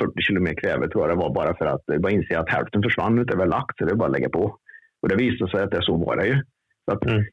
[0.00, 2.82] 40 kilo mer kväve tror jag det var bara för att bara inse att hälften
[2.82, 3.78] försvann utöver lagt.
[3.78, 4.56] Så det är bara att lägga på.
[5.02, 6.42] Och det visade sig att det så var det ju.
[6.84, 7.24] Så att mm.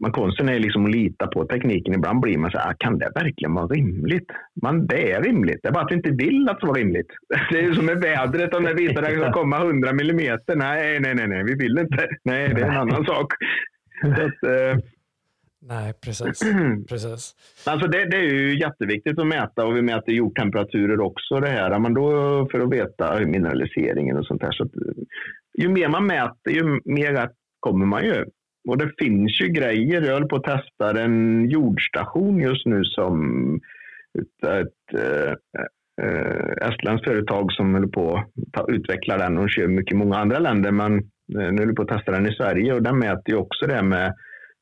[0.00, 1.94] man konsten är liksom att lita på tekniken.
[1.94, 4.30] Ibland blir man så här, kan det verkligen vara rimligt?
[4.62, 5.60] Man, det är rimligt.
[5.62, 7.10] Det är bara att vi inte vill att det ska vara rimligt.
[7.50, 8.54] Det är som med vädret.
[8.54, 10.56] Om det visar sig att det ska komma 100 millimeter.
[10.56, 12.08] Nej, nej, nej, nej, vi vill inte.
[12.24, 13.32] Nej, det är en annan sak.
[14.16, 14.78] Så att, eh,
[15.62, 16.40] Nej, precis.
[16.88, 17.34] precis.
[17.66, 21.40] Alltså det, det, är ju jätteviktigt att mäta och vi mäter jordtemperaturer också.
[21.40, 21.78] Det här.
[21.78, 22.10] Men då
[22.50, 24.52] för att veta mineraliseringen och sånt där.
[24.52, 24.68] Så
[25.58, 27.30] ju mer man mäter, ju mer
[27.60, 28.24] kommer man ju.
[28.68, 30.02] Och det finns ju grejer.
[30.02, 33.60] Jag håller på att testa en jordstation just nu som
[34.46, 34.98] ett
[36.02, 40.38] äh, estländskt företag som håller på att utveckla den och kör mycket i många andra
[40.38, 40.70] länder.
[40.70, 43.82] Men nu håller på att testa den i Sverige och den mäter ju också det
[43.82, 44.14] med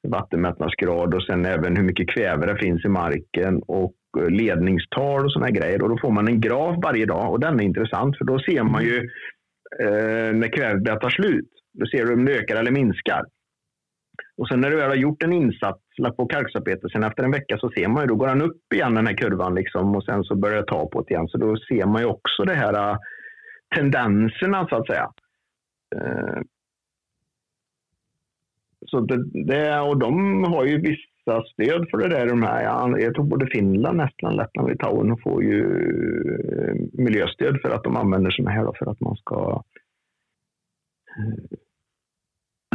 [0.09, 5.33] vattenmättnadsgrad och sen även hur mycket kväve det finns i marken och eh, ledningstal och
[5.33, 5.83] sådana grejer.
[5.83, 8.63] Och då får man en graf varje dag och den är intressant för då ser
[8.63, 8.97] man ju
[9.81, 11.51] eh, när kvävet börjar ta slut.
[11.79, 13.25] Då ser du om det ökar eller minskar.
[14.37, 17.31] Och sen när du väl har gjort en insats, lagt på kalksalpeter, sen efter en
[17.31, 20.05] vecka så ser man ju, då går den upp igen den här kurvan liksom och
[20.05, 21.29] sen så börjar det ta på det igen.
[21.29, 22.97] Så då ser man ju också de här eh,
[23.77, 25.09] tendenserna så att säga.
[25.97, 26.41] Eh,
[28.87, 32.27] så det, det, och de har ju vissa stöd för det där.
[32.27, 32.99] De här.
[32.99, 35.63] Jag tror både Finland, Estland, Lettland och Litauen får ju
[36.53, 39.63] eh, miljöstöd för att de använder sådana här för att man ska...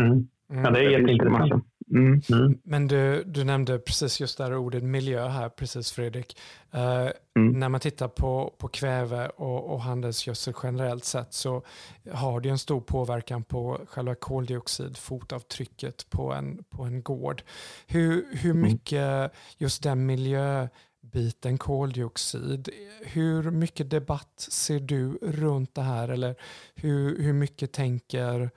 [0.01, 0.27] Mm.
[0.47, 1.65] Ja, det är jätteintressant.
[1.93, 2.21] Mm.
[2.29, 2.59] Mm.
[2.63, 6.37] Men du, du nämnde precis just det här ordet miljö här, precis Fredrik.
[6.75, 7.59] Uh, mm.
[7.59, 11.63] När man tittar på, på kväve och, och handelsgödsel generellt sett så
[12.11, 17.43] har det en stor påverkan på själva koldioxidfotavtrycket på en, på en gård.
[17.87, 18.61] Hur, hur mm.
[18.61, 22.69] mycket just den miljöbiten koldioxid,
[23.01, 26.09] hur mycket debatt ser du runt det här?
[26.09, 26.35] Eller
[26.75, 28.51] hur, hur mycket tänker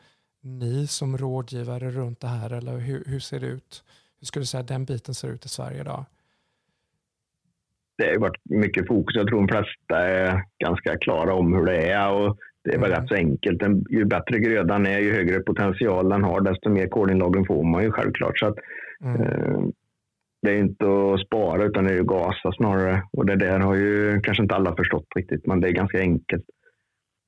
[0.47, 2.53] ni som rådgivare runt det här?
[2.53, 3.85] Eller hur, hur ser det ut?
[4.21, 6.05] Hur skulle du säga att den biten ser ut i Sverige idag?
[7.99, 9.17] Det har varit mycket fokus.
[9.17, 12.13] Jag tror de flesta är ganska klara om hur det är.
[12.13, 13.01] Och det är väl mm.
[13.01, 13.63] rätt så enkelt.
[13.91, 17.91] Ju bättre grödan är, ju högre potential den har, desto mer kolinlagring får man ju
[17.91, 18.39] självklart.
[18.39, 18.57] Så att,
[19.01, 19.21] mm.
[19.21, 19.61] eh,
[20.43, 23.03] det är inte att spara utan det är att gasa snarare.
[23.13, 26.45] Och det där har ju kanske inte alla förstått riktigt, men det är ganska enkelt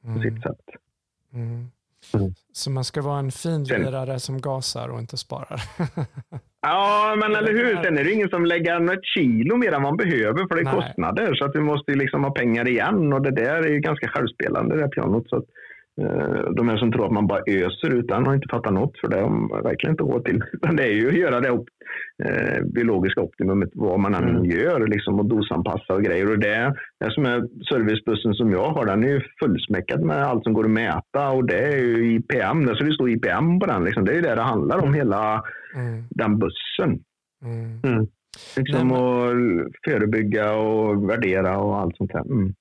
[0.03, 0.23] på mm.
[0.23, 0.61] sitt sätt.
[1.33, 1.71] Mm.
[2.15, 2.33] Mm.
[2.53, 5.61] Så man ska vara en finlirare som gasar och inte sparar.
[6.63, 7.83] ja, men eller hur.
[7.83, 10.65] Sen är det ingen som lägger något kilo mer än man behöver för det är
[10.65, 10.75] Nej.
[10.75, 11.35] kostnader.
[11.35, 14.77] Så att vi måste liksom ha pengar igen och det där är ju ganska självspelande
[14.77, 15.29] det här pianot.
[15.29, 15.45] Så att,
[16.57, 19.09] de här som tror att man bara öser ut den har inte fattat något för
[19.09, 20.43] det har verkligen inte råd till.
[20.77, 21.49] det är ju att göra det
[22.25, 24.45] eh, biologiska optimumet vad man än mm.
[24.45, 26.31] gör liksom, och dosanpassa och grejer.
[26.31, 30.45] Och det, det som är servicebussen som jag har, den är ju fullsmäckad med allt
[30.45, 32.67] som går att mäta och det är ju IPM.
[32.67, 33.85] Det ska stå IPM på den.
[33.85, 34.05] Liksom.
[34.05, 35.43] Det är ju det det handlar om, hela
[35.75, 36.05] mm.
[36.11, 37.03] den bussen.
[37.45, 37.81] Mm.
[37.85, 38.07] Mm.
[38.57, 38.99] Liksom Nej,
[39.35, 39.67] men...
[39.67, 42.21] att förebygga och värdera och allt sånt där.
[42.21, 42.55] Mm.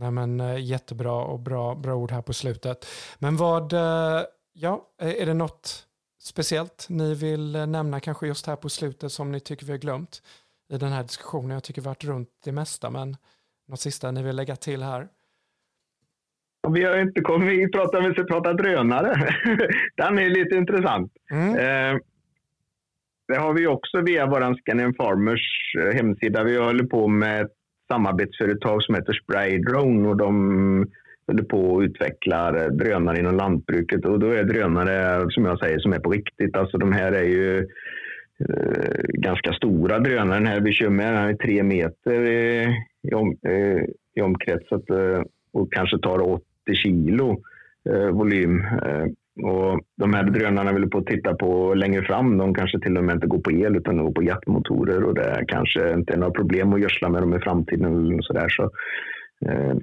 [0.00, 2.86] Nej, men, eh, jättebra och bra, bra ord här på slutet.
[3.18, 4.22] Men vad, eh,
[4.52, 5.86] ja, är det något
[6.22, 9.78] speciellt ni vill eh, nämna kanske just här på slutet som ni tycker vi har
[9.78, 10.22] glömt
[10.72, 11.50] i den här diskussionen?
[11.50, 13.16] Jag tycker vi har varit runt det mesta, men
[13.68, 15.08] något sista ni vill lägga till här?
[16.68, 19.14] Vi har inte kommit, vi pratar, vi ska prata drönare.
[19.96, 21.12] Den är lite intressant.
[21.30, 21.56] Mm.
[21.56, 22.00] Eh,
[23.28, 26.44] det har vi också via vår Scandinavian Farmers hemsida.
[26.44, 27.57] Vi håller på med ett
[27.92, 30.86] samarbetsföretag som heter Spraydrone och de
[31.26, 35.92] håller på att utveckla drönare inom lantbruket och då är drönare som jag säger som
[35.92, 36.56] är på riktigt.
[36.56, 37.58] Alltså de här är ju
[38.48, 40.38] eh, ganska stora drönare.
[40.38, 42.66] Den här vi kör med den är tre meter i,
[43.02, 43.82] i, om, eh,
[44.14, 45.22] i omkrets eh,
[45.52, 47.42] och kanske tar 80 kilo
[47.90, 48.60] eh, volym.
[48.60, 49.06] Eh,
[49.42, 52.38] och de här drönarna vill på att titta på längre fram.
[52.38, 55.44] De kanske till och med inte går på el utan går på jetmotorer och det
[55.48, 58.14] kanske inte är några problem att gödsla med dem i framtiden.
[58.14, 58.48] Och så där.
[58.48, 58.62] Så,
[59.46, 59.76] eh,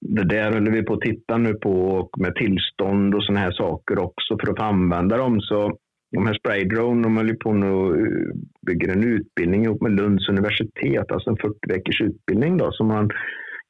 [0.00, 3.98] det där håller vi på att titta nu på med tillstånd och sådana här saker
[3.98, 5.40] också för att få använda dem.
[5.40, 5.78] Så
[6.12, 8.36] de här spraydrone, de håller på att eh,
[8.66, 13.10] bygger en utbildning ihop med Lunds universitet, alltså en 40 veckors utbildning då, som man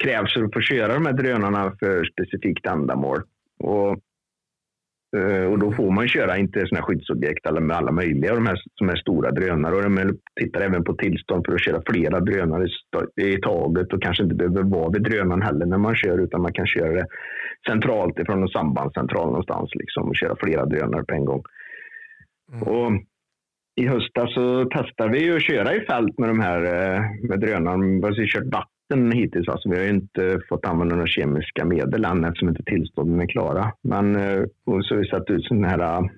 [0.05, 3.23] krävs för att få köra de här drönarna för specifikt ändamål.
[3.59, 3.99] Och
[5.51, 8.89] och då får man köra inte sådana skyddsobjekt eller med alla möjliga de här som
[8.89, 9.75] är stora drönare.
[9.75, 12.67] Och de tittar även på tillstånd för att köra flera drönare
[13.21, 16.53] i taget och kanske inte behöver vara vid drönaren heller när man kör utan man
[16.53, 17.07] kan köra det
[17.69, 21.43] centralt ifrån en sambandscentral någonstans liksom, och köra flera drönare på en gång.
[22.53, 22.63] Mm.
[22.63, 22.93] Och
[23.77, 27.85] I höstas så testade vi att köra i fält med de här eh, med drönarna.
[27.85, 28.51] Vi har kört
[28.89, 29.49] vatten hittills.
[29.49, 33.73] Alltså, vi har inte fått använda några kemiska medel än eftersom inte tillstånden är klara.
[33.83, 36.09] Men eh, så har vi satt ut sådana här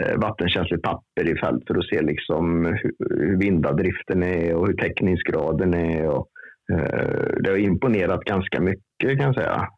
[0.00, 5.74] eh, vattenkänsligt papper i fält för att se liksom hur, vindadriften är och hur täckningsgraden
[5.74, 6.06] är.
[6.08, 6.28] Och,
[6.72, 9.68] eh, det har imponerat ganska mycket kan jag säga.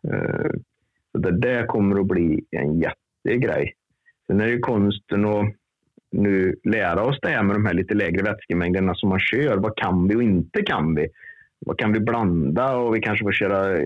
[1.12, 3.72] Så det där kommer att bli en jättegrej.
[4.26, 5.54] Sen är det konsten att
[6.12, 9.56] nu lära oss det här med de här lite lägre vätskemängderna som man kör.
[9.56, 11.08] Vad kan vi och inte kan vi?
[11.66, 13.78] Vad kan vi blanda och vi kanske får köra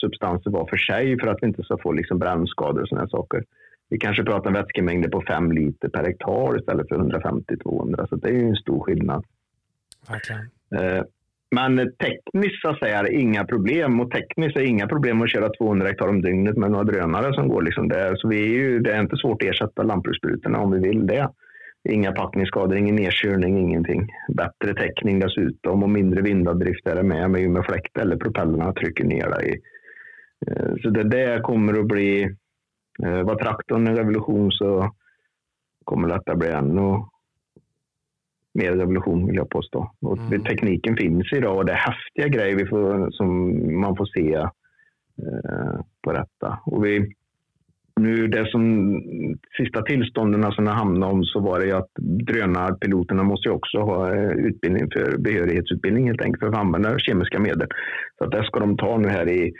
[0.00, 3.44] substanser var för sig för att vi inte ska få liksom brännskador och sådana saker.
[3.90, 8.32] Vi kanske pratar vätskemängder på 5 liter per hektar istället för 150-200 så det är
[8.32, 9.24] ju en stor skillnad.
[10.08, 10.42] Verkligen.
[10.74, 11.02] Eh,
[11.50, 15.86] men tekniskt så säga är inga problem och tekniskt är inga problem att köra 200
[15.86, 18.16] hektar om dygnet med några drönare som går liksom där.
[18.16, 21.28] Så vi är ju, det är inte svårt att ersätta lantbrukssprutorna om vi vill det.
[21.84, 24.08] Inga packningsskador, ingen nedkörning, ingenting.
[24.28, 29.04] Bättre täckning dessutom och mindre vindavdrift är det med, med, med fläkt eller propellrarna trycker
[29.04, 29.60] ner dig.
[30.46, 32.22] Eh, så det där kommer att bli,
[33.02, 34.94] eh, var traktorn en revolution så
[35.84, 37.04] kommer detta bli ännu
[38.54, 39.92] mer revolution vill jag påstå.
[40.00, 40.44] Och mm.
[40.44, 43.30] Tekniken finns idag och det är häftiga grejer vi får, som
[43.80, 46.58] man får se eh, på detta.
[46.66, 47.14] Och vi,
[47.98, 48.62] nu det som
[49.56, 53.54] sista tillstånden alltså som jag hamnade om så var det ju att drönarpiloterna måste ju
[53.54, 57.68] också ha eh, utbildning för behörighetsutbildning helt enkelt för att använda kemiska medel.
[58.18, 59.52] Så att det ska de ta nu här i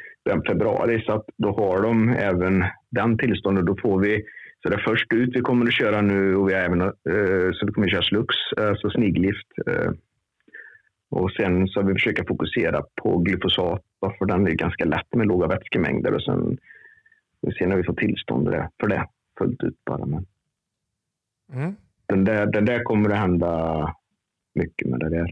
[0.49, 3.66] februari så att då har de även den tillståndet.
[3.66, 4.24] Då får vi
[4.62, 7.51] Så det är först ut vi kommer att köra nu och vi har även eh,
[7.53, 9.49] så vi kommer att köra slux, eh, alltså sniglift.
[11.11, 13.82] Och sen så vi försöka fokusera på glyfosat,
[14.18, 16.59] för den är ganska lätt med låga vätskemängder och sen
[17.41, 18.49] vi ser när vi får tillstånd
[18.80, 19.07] för det
[19.39, 20.07] fullt ut bara.
[20.07, 20.26] Men
[21.53, 21.74] mm.
[22.07, 23.95] den, där, den där kommer att hända
[24.55, 25.30] mycket med det där.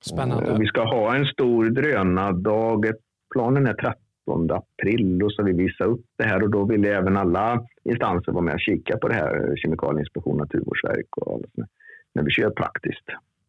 [0.00, 0.50] Spännande.
[0.50, 2.86] Och vi ska ha en stor drönardag.
[3.32, 7.16] Planen är 13 april och så vi visa upp det här och då vill även
[7.16, 9.56] alla instanser vara med och kika på det här.
[9.56, 11.66] Kemikalieinspektion, Naturvårdsverket och alla
[12.14, 13.04] när vi kör praktiskt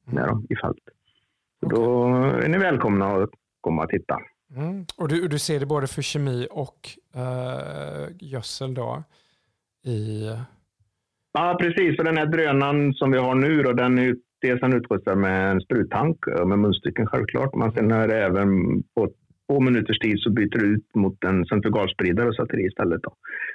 [0.06, 0.78] med dem i fält.
[1.62, 1.80] Okay.
[1.80, 2.08] Då
[2.44, 3.30] är ni välkomna att
[3.62, 4.20] komma och titta.
[4.56, 4.86] Mm.
[4.98, 9.04] Och du, du ser det både för kemi och uh, gödsel då?
[9.86, 10.32] I...
[11.34, 11.96] Ja, precis.
[11.96, 15.62] För den här drönaren som vi har nu då, den är dels utrustad med en
[15.62, 17.56] spruttank med munstycken självklart.
[17.56, 19.10] Men sen är det även på
[19.48, 23.04] två minuters tid så byter du ut mot en centrifugalspridare och sätter i istället.
[23.04, 23.14] Då.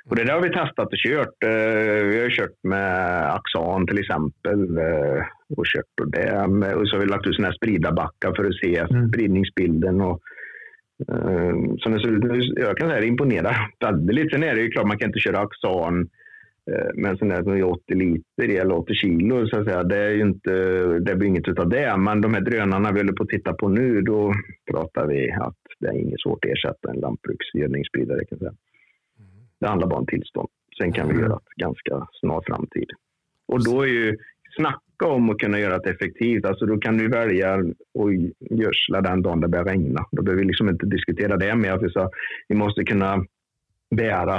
[0.08, 1.36] Och det där har vi testat och kört.
[1.44, 2.86] Eh, vi har kört med
[3.34, 5.22] Axan till exempel eh,
[5.56, 6.74] och kört och det.
[6.74, 9.08] Och så har vi lagt ut sådana här spridarbackar för att se mm.
[9.08, 10.00] spridningsbilden.
[10.00, 10.20] Och,
[11.08, 14.32] eh, så det ser ut, jag kan säga det imponerar väldigt.
[14.32, 16.08] Sen är det ju klart man kan inte köra Axan
[16.94, 19.82] men sen är det 80 liter eller 80 kilo så att säga.
[19.82, 20.52] Det, är ju inte,
[20.98, 21.96] det blir inget av det.
[21.96, 24.32] Men de här drönarna vi håller på att titta på nu, då
[24.70, 28.24] pratar vi att det är inget svårt att ersätta en lantbruksgödningsspridare.
[28.24, 28.54] Kan säga.
[29.60, 30.48] Det handlar bara om tillstånd.
[30.78, 31.24] Sen kan vi mm.
[31.24, 32.90] göra det ganska snar framtid.
[33.48, 34.18] Och då är ju
[34.56, 36.46] snacka om att kunna göra det effektivt.
[36.46, 38.10] Alltså då kan du välja att
[38.50, 40.06] gödsla den dagen det börjar regna.
[40.12, 41.88] Då behöver vi liksom inte diskutera det med att vi,
[42.48, 43.24] vi måste kunna
[43.96, 44.38] bära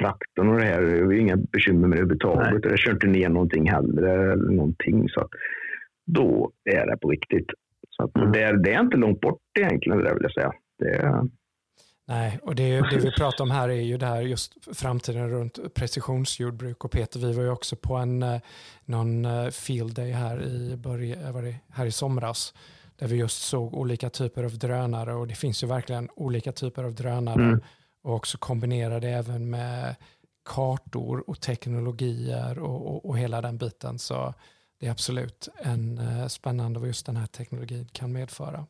[0.00, 0.82] traktorn och det här.
[0.82, 2.64] Det är inga bekymmer med det överhuvudtaget.
[2.64, 4.02] Jag kör inte ner någonting heller.
[4.02, 5.28] Eller någonting, så
[6.06, 7.46] då är det på riktigt.
[7.90, 8.32] Så att mm.
[8.32, 10.52] det, är, det är inte långt bort egentligen, det vill jag säga.
[10.78, 11.39] Det är...
[12.10, 15.74] Nej, och det, det vi pratar om här är ju det här just framtiden runt
[15.74, 16.84] precisionsjordbruk.
[16.84, 18.40] Och Peter, vi var ju också på en eh,
[18.84, 22.54] någon eh, field day här i, början, var det, här i somras
[22.96, 26.84] där vi just såg olika typer av drönare och det finns ju verkligen olika typer
[26.84, 27.60] av drönare mm.
[28.02, 29.94] och också kombinera det även med
[30.44, 33.98] kartor och teknologier och, och, och hela den biten.
[33.98, 34.34] Så
[34.80, 38.66] det är absolut en eh, spännande vad just den här teknologin kan medföra.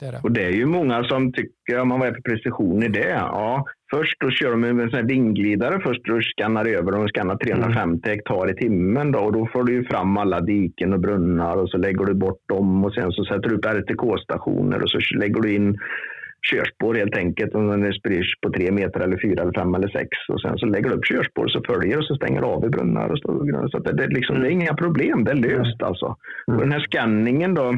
[0.00, 0.20] Det är det.
[0.22, 3.08] Och det är ju många som tycker, om man var för precision i det.
[3.08, 6.92] Ja, först då kör de med en sån här vingglidare först och skannar över.
[6.92, 8.00] De skannar 350 mm.
[8.04, 11.70] hektar i timmen då, och då får du ju fram alla diken och brunnar och
[11.70, 15.40] så lägger du bort dem och sen så sätter du upp RTK-stationer och så lägger
[15.40, 15.78] du in
[16.50, 17.54] körspår helt enkelt.
[17.54, 20.08] Om den sprids på tre meter eller fyra eller fem eller sex.
[20.28, 23.08] Och sen så lägger du upp körspår så följer och så stänger av i brunnar.
[23.08, 23.26] Och så,
[23.70, 26.16] så det, det, liksom, det är inga problem, det är löst alltså.
[26.46, 27.76] Och den här skanningen då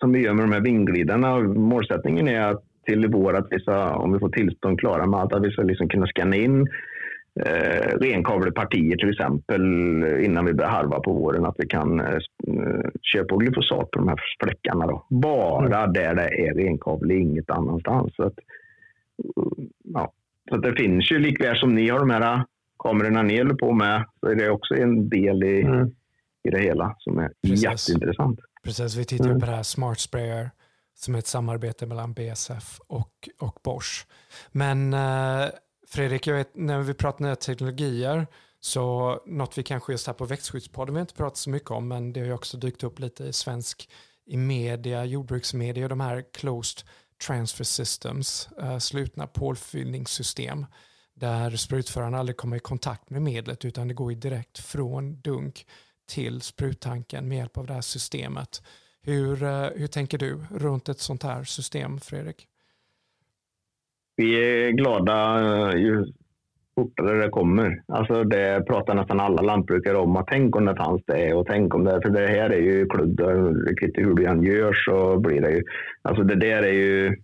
[0.00, 1.38] som vi gör med de här vingglidarna.
[1.40, 5.20] Målsättningen är att till i vår att vi ska, om vi får tillstånd klara med
[5.20, 6.68] allt, att vi ska liksom kunna scanna in
[7.40, 9.62] eh, renkavlepartier till exempel
[10.24, 11.44] innan vi börjar harva på våren.
[11.44, 12.18] Att vi kan eh,
[13.02, 14.86] köra på glyfosat på de här fläckarna.
[14.86, 15.06] Då.
[15.10, 15.92] Bara mm.
[15.92, 18.16] där det är renkavle, inget annanstans.
[18.16, 18.38] Så, att,
[19.84, 20.12] ja.
[20.50, 22.44] så det finns ju likväl som ni har de här
[22.78, 25.88] kamerorna ni håller på med så är det också en del i, mm.
[26.48, 27.64] i det hela som är Precis.
[27.64, 28.40] jätteintressant.
[28.62, 29.40] Precis, vi tittar mm.
[29.40, 30.50] på det här Smart Sprayer
[30.94, 34.06] som är ett samarbete mellan BSF och, och Bosch.
[34.52, 35.48] Men eh,
[35.88, 38.26] Fredrik, jag vet, när vi pratar nya teknologier
[38.60, 42.12] så något vi kanske just här på växtskyddspodden vi inte pratat så mycket om men
[42.12, 43.90] det har ju också dykt upp lite i svensk
[44.26, 46.86] i media, jordbruksmedia, de här closed
[47.26, 50.66] transfer systems, eh, slutna pålfyllningssystem
[51.14, 55.66] där sprutföraren aldrig kommer i kontakt med medlet utan det går direkt från dunk
[56.10, 58.62] till spruttanken med hjälp av det här systemet.
[59.02, 62.46] Hur, eh, hur tänker du runt ett sånt här system, Fredrik?
[64.16, 65.40] Vi är glada
[65.70, 66.06] eh, ju
[66.74, 67.82] fortare det kommer.
[67.88, 70.16] Alltså det pratar nästan alla lantbrukare om.
[70.16, 72.00] Att tänk om det fanns det och tänk om det.
[72.02, 73.20] För det här är ju kludd.
[73.20, 73.26] Eh,
[73.94, 75.62] hur du än gör så blir det ju.
[76.02, 77.16] Alltså det där är ju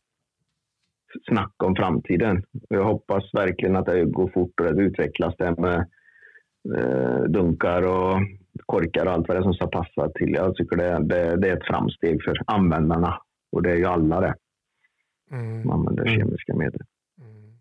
[1.29, 2.43] snack om framtiden.
[2.69, 5.87] Jag hoppas verkligen att det går fort och det utvecklas det med
[7.29, 8.21] dunkar och
[8.67, 10.33] korkar och allt vad det är som ska passa till.
[10.33, 13.21] Jag tycker det, det, det är ett framsteg för användarna
[13.53, 14.35] och det är ju alla det.
[15.31, 15.67] Mm.
[15.67, 16.19] Man använder mm.
[16.19, 16.81] kemiska medel.
[17.21, 17.59] Mm.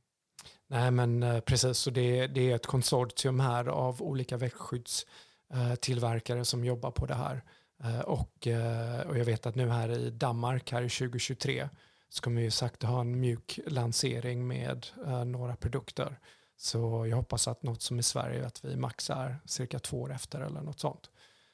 [0.68, 6.66] Nej men eh, precis, så det, det är ett konsortium här av olika växtskyddstillverkare som
[6.66, 7.44] jobbar på det här.
[7.84, 11.70] Eh, och, eh, och jag vet att nu här i Danmark här i 2023
[12.10, 14.86] så kommer vi sagt ha en mjuk lansering med
[15.26, 16.18] några produkter
[16.58, 20.42] så jag hoppas att något som i Sverige, att vi maxar cirka två år efter
[20.42, 21.10] eller något sånt.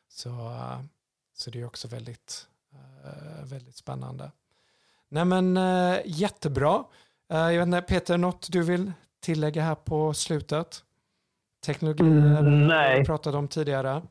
[0.08, 0.58] Så,
[1.34, 4.32] så det är också väldigt, eh, väldigt spännande.
[5.10, 6.84] Nej men eh, jättebra.
[7.30, 10.84] Eh, jag vet inte, Peter, något du vill tillägga här på slutet?
[11.66, 12.99] Teknologier mm, nej.
[12.99, 14.02] vi pratade om tidigare?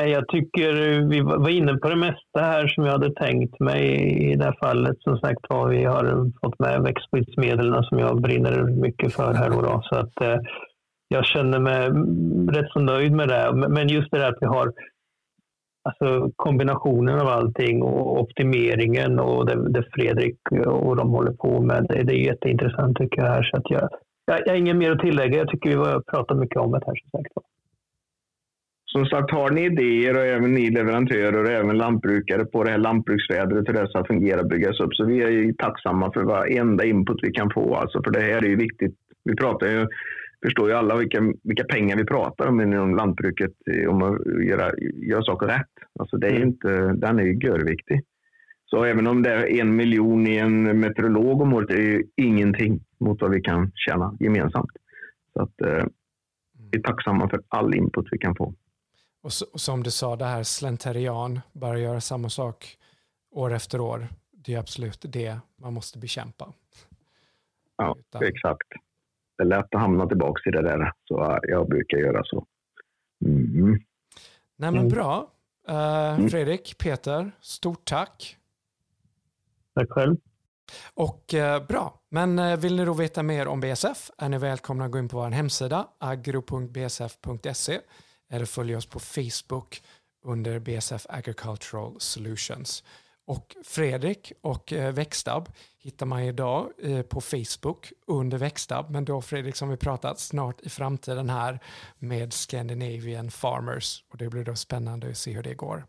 [0.00, 0.72] Nej, jag tycker
[1.08, 3.82] vi var inne på det mesta här som jag hade tänkt mig
[4.30, 4.96] i det här fallet.
[5.00, 9.50] Som sagt var, vi har fått med växtskyddsmedlen som jag brinner mycket för här.
[9.50, 10.38] Då, så att, eh,
[11.08, 11.80] jag känner mig
[12.56, 13.68] rätt så nöjd med det.
[13.68, 14.72] Men just det där att vi har
[15.88, 21.86] alltså, kombinationen av allting och optimeringen och det, det Fredrik och de håller på med.
[21.88, 23.28] Det, det är jätteintressant tycker jag.
[23.28, 23.88] Här, så att jag,
[24.26, 25.38] jag, jag har inget mer att tillägga.
[25.38, 26.94] Jag tycker vi har pratat mycket om det här.
[26.94, 27.49] Som sagt.
[28.92, 32.78] Som sagt, har ni idéer och även ni leverantörer och även lantbrukare på det här
[32.78, 34.94] lantbruksvädret hur det ska fungera och byggas upp.
[34.94, 37.74] Så vi är ju tacksamma för varenda input vi kan få.
[37.74, 38.94] Alltså, för det här är ju viktigt.
[39.24, 39.86] Vi pratar ju,
[40.44, 43.52] förstår ju alla vilka, vilka pengar vi pratar om inom lantbruket
[43.88, 44.70] om att göra,
[45.08, 45.74] göra saker rätt.
[45.98, 46.48] Alltså det är mm.
[46.48, 48.00] inte, den är ju görviktig.
[48.66, 52.80] Så även om det är en miljon i en meteorolog om året är ju ingenting
[53.00, 54.70] mot vad vi kan tjäna gemensamt.
[55.32, 55.84] Så att, eh,
[56.70, 58.54] vi är tacksamma för all input vi kan få.
[59.22, 62.78] Och, så, och som du sa, det här slenterian, bara göra samma sak
[63.30, 66.52] år efter år, det är absolut det man måste bekämpa.
[67.76, 68.22] Ja, Utan...
[68.22, 68.68] exakt.
[69.36, 72.46] Det är lätt att hamna tillbaka i det där, så jag brukar göra så.
[73.24, 73.70] Mm.
[74.56, 74.88] Nej men mm.
[74.88, 75.30] bra.
[75.68, 78.36] Uh, Fredrik, Peter, stort tack.
[79.74, 80.16] Tack själv.
[80.94, 84.84] Och eh, bra, men eh, vill ni då veta mer om BSF är ni välkomna
[84.84, 87.80] att gå in på vår hemsida agro.bsf.se
[88.30, 89.82] eller följ oss på Facebook
[90.24, 92.84] under BSF Agricultural Solutions.
[93.24, 99.22] Och Fredrik och eh, Växtab hittar man idag eh, på Facebook under Växtab, men då
[99.22, 101.60] Fredrik som vi pratat snart i framtiden här
[101.98, 105.84] med Scandinavian Farmers och det blir då spännande att se hur det går.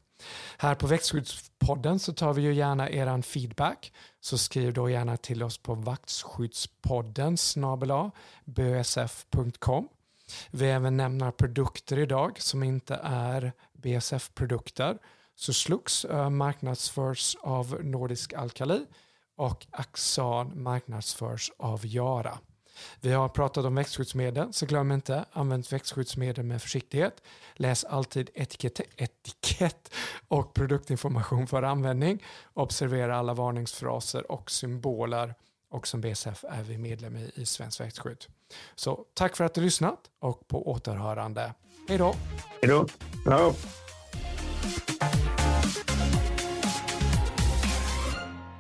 [0.58, 3.94] Här på Växtskyddspodden så tar vi ju gärna eran feedback.
[4.20, 8.12] Så skriv då gärna till oss på vaktskyddspodden snabela
[8.46, 9.88] bsf.com.
[10.52, 14.98] Vi även nämner produkter idag som inte är BSF-produkter.
[15.36, 18.86] Så Slux eh, marknadsförs av Nordisk Alkali
[19.36, 22.38] och Axan marknadsförs av Jara.
[23.00, 27.22] Vi har pratat om växtskyddsmedel, så glöm inte, använd växtskyddsmedel med försiktighet.
[27.54, 29.94] Läs alltid etikett, etikett
[30.28, 32.24] och produktinformation för användning.
[32.54, 35.36] Observera alla varningsfraser och symboler.
[35.72, 38.26] Och som BSF är vi medlem i, i Svensk Växtskydd.
[38.76, 41.54] Så tack för att du lyssnat och på återhörande.
[41.88, 42.16] Hej då!
[42.62, 42.88] Hej
[43.26, 43.54] då!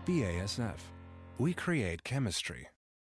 [0.05, 0.91] BASF.
[1.38, 2.66] We create chemistry.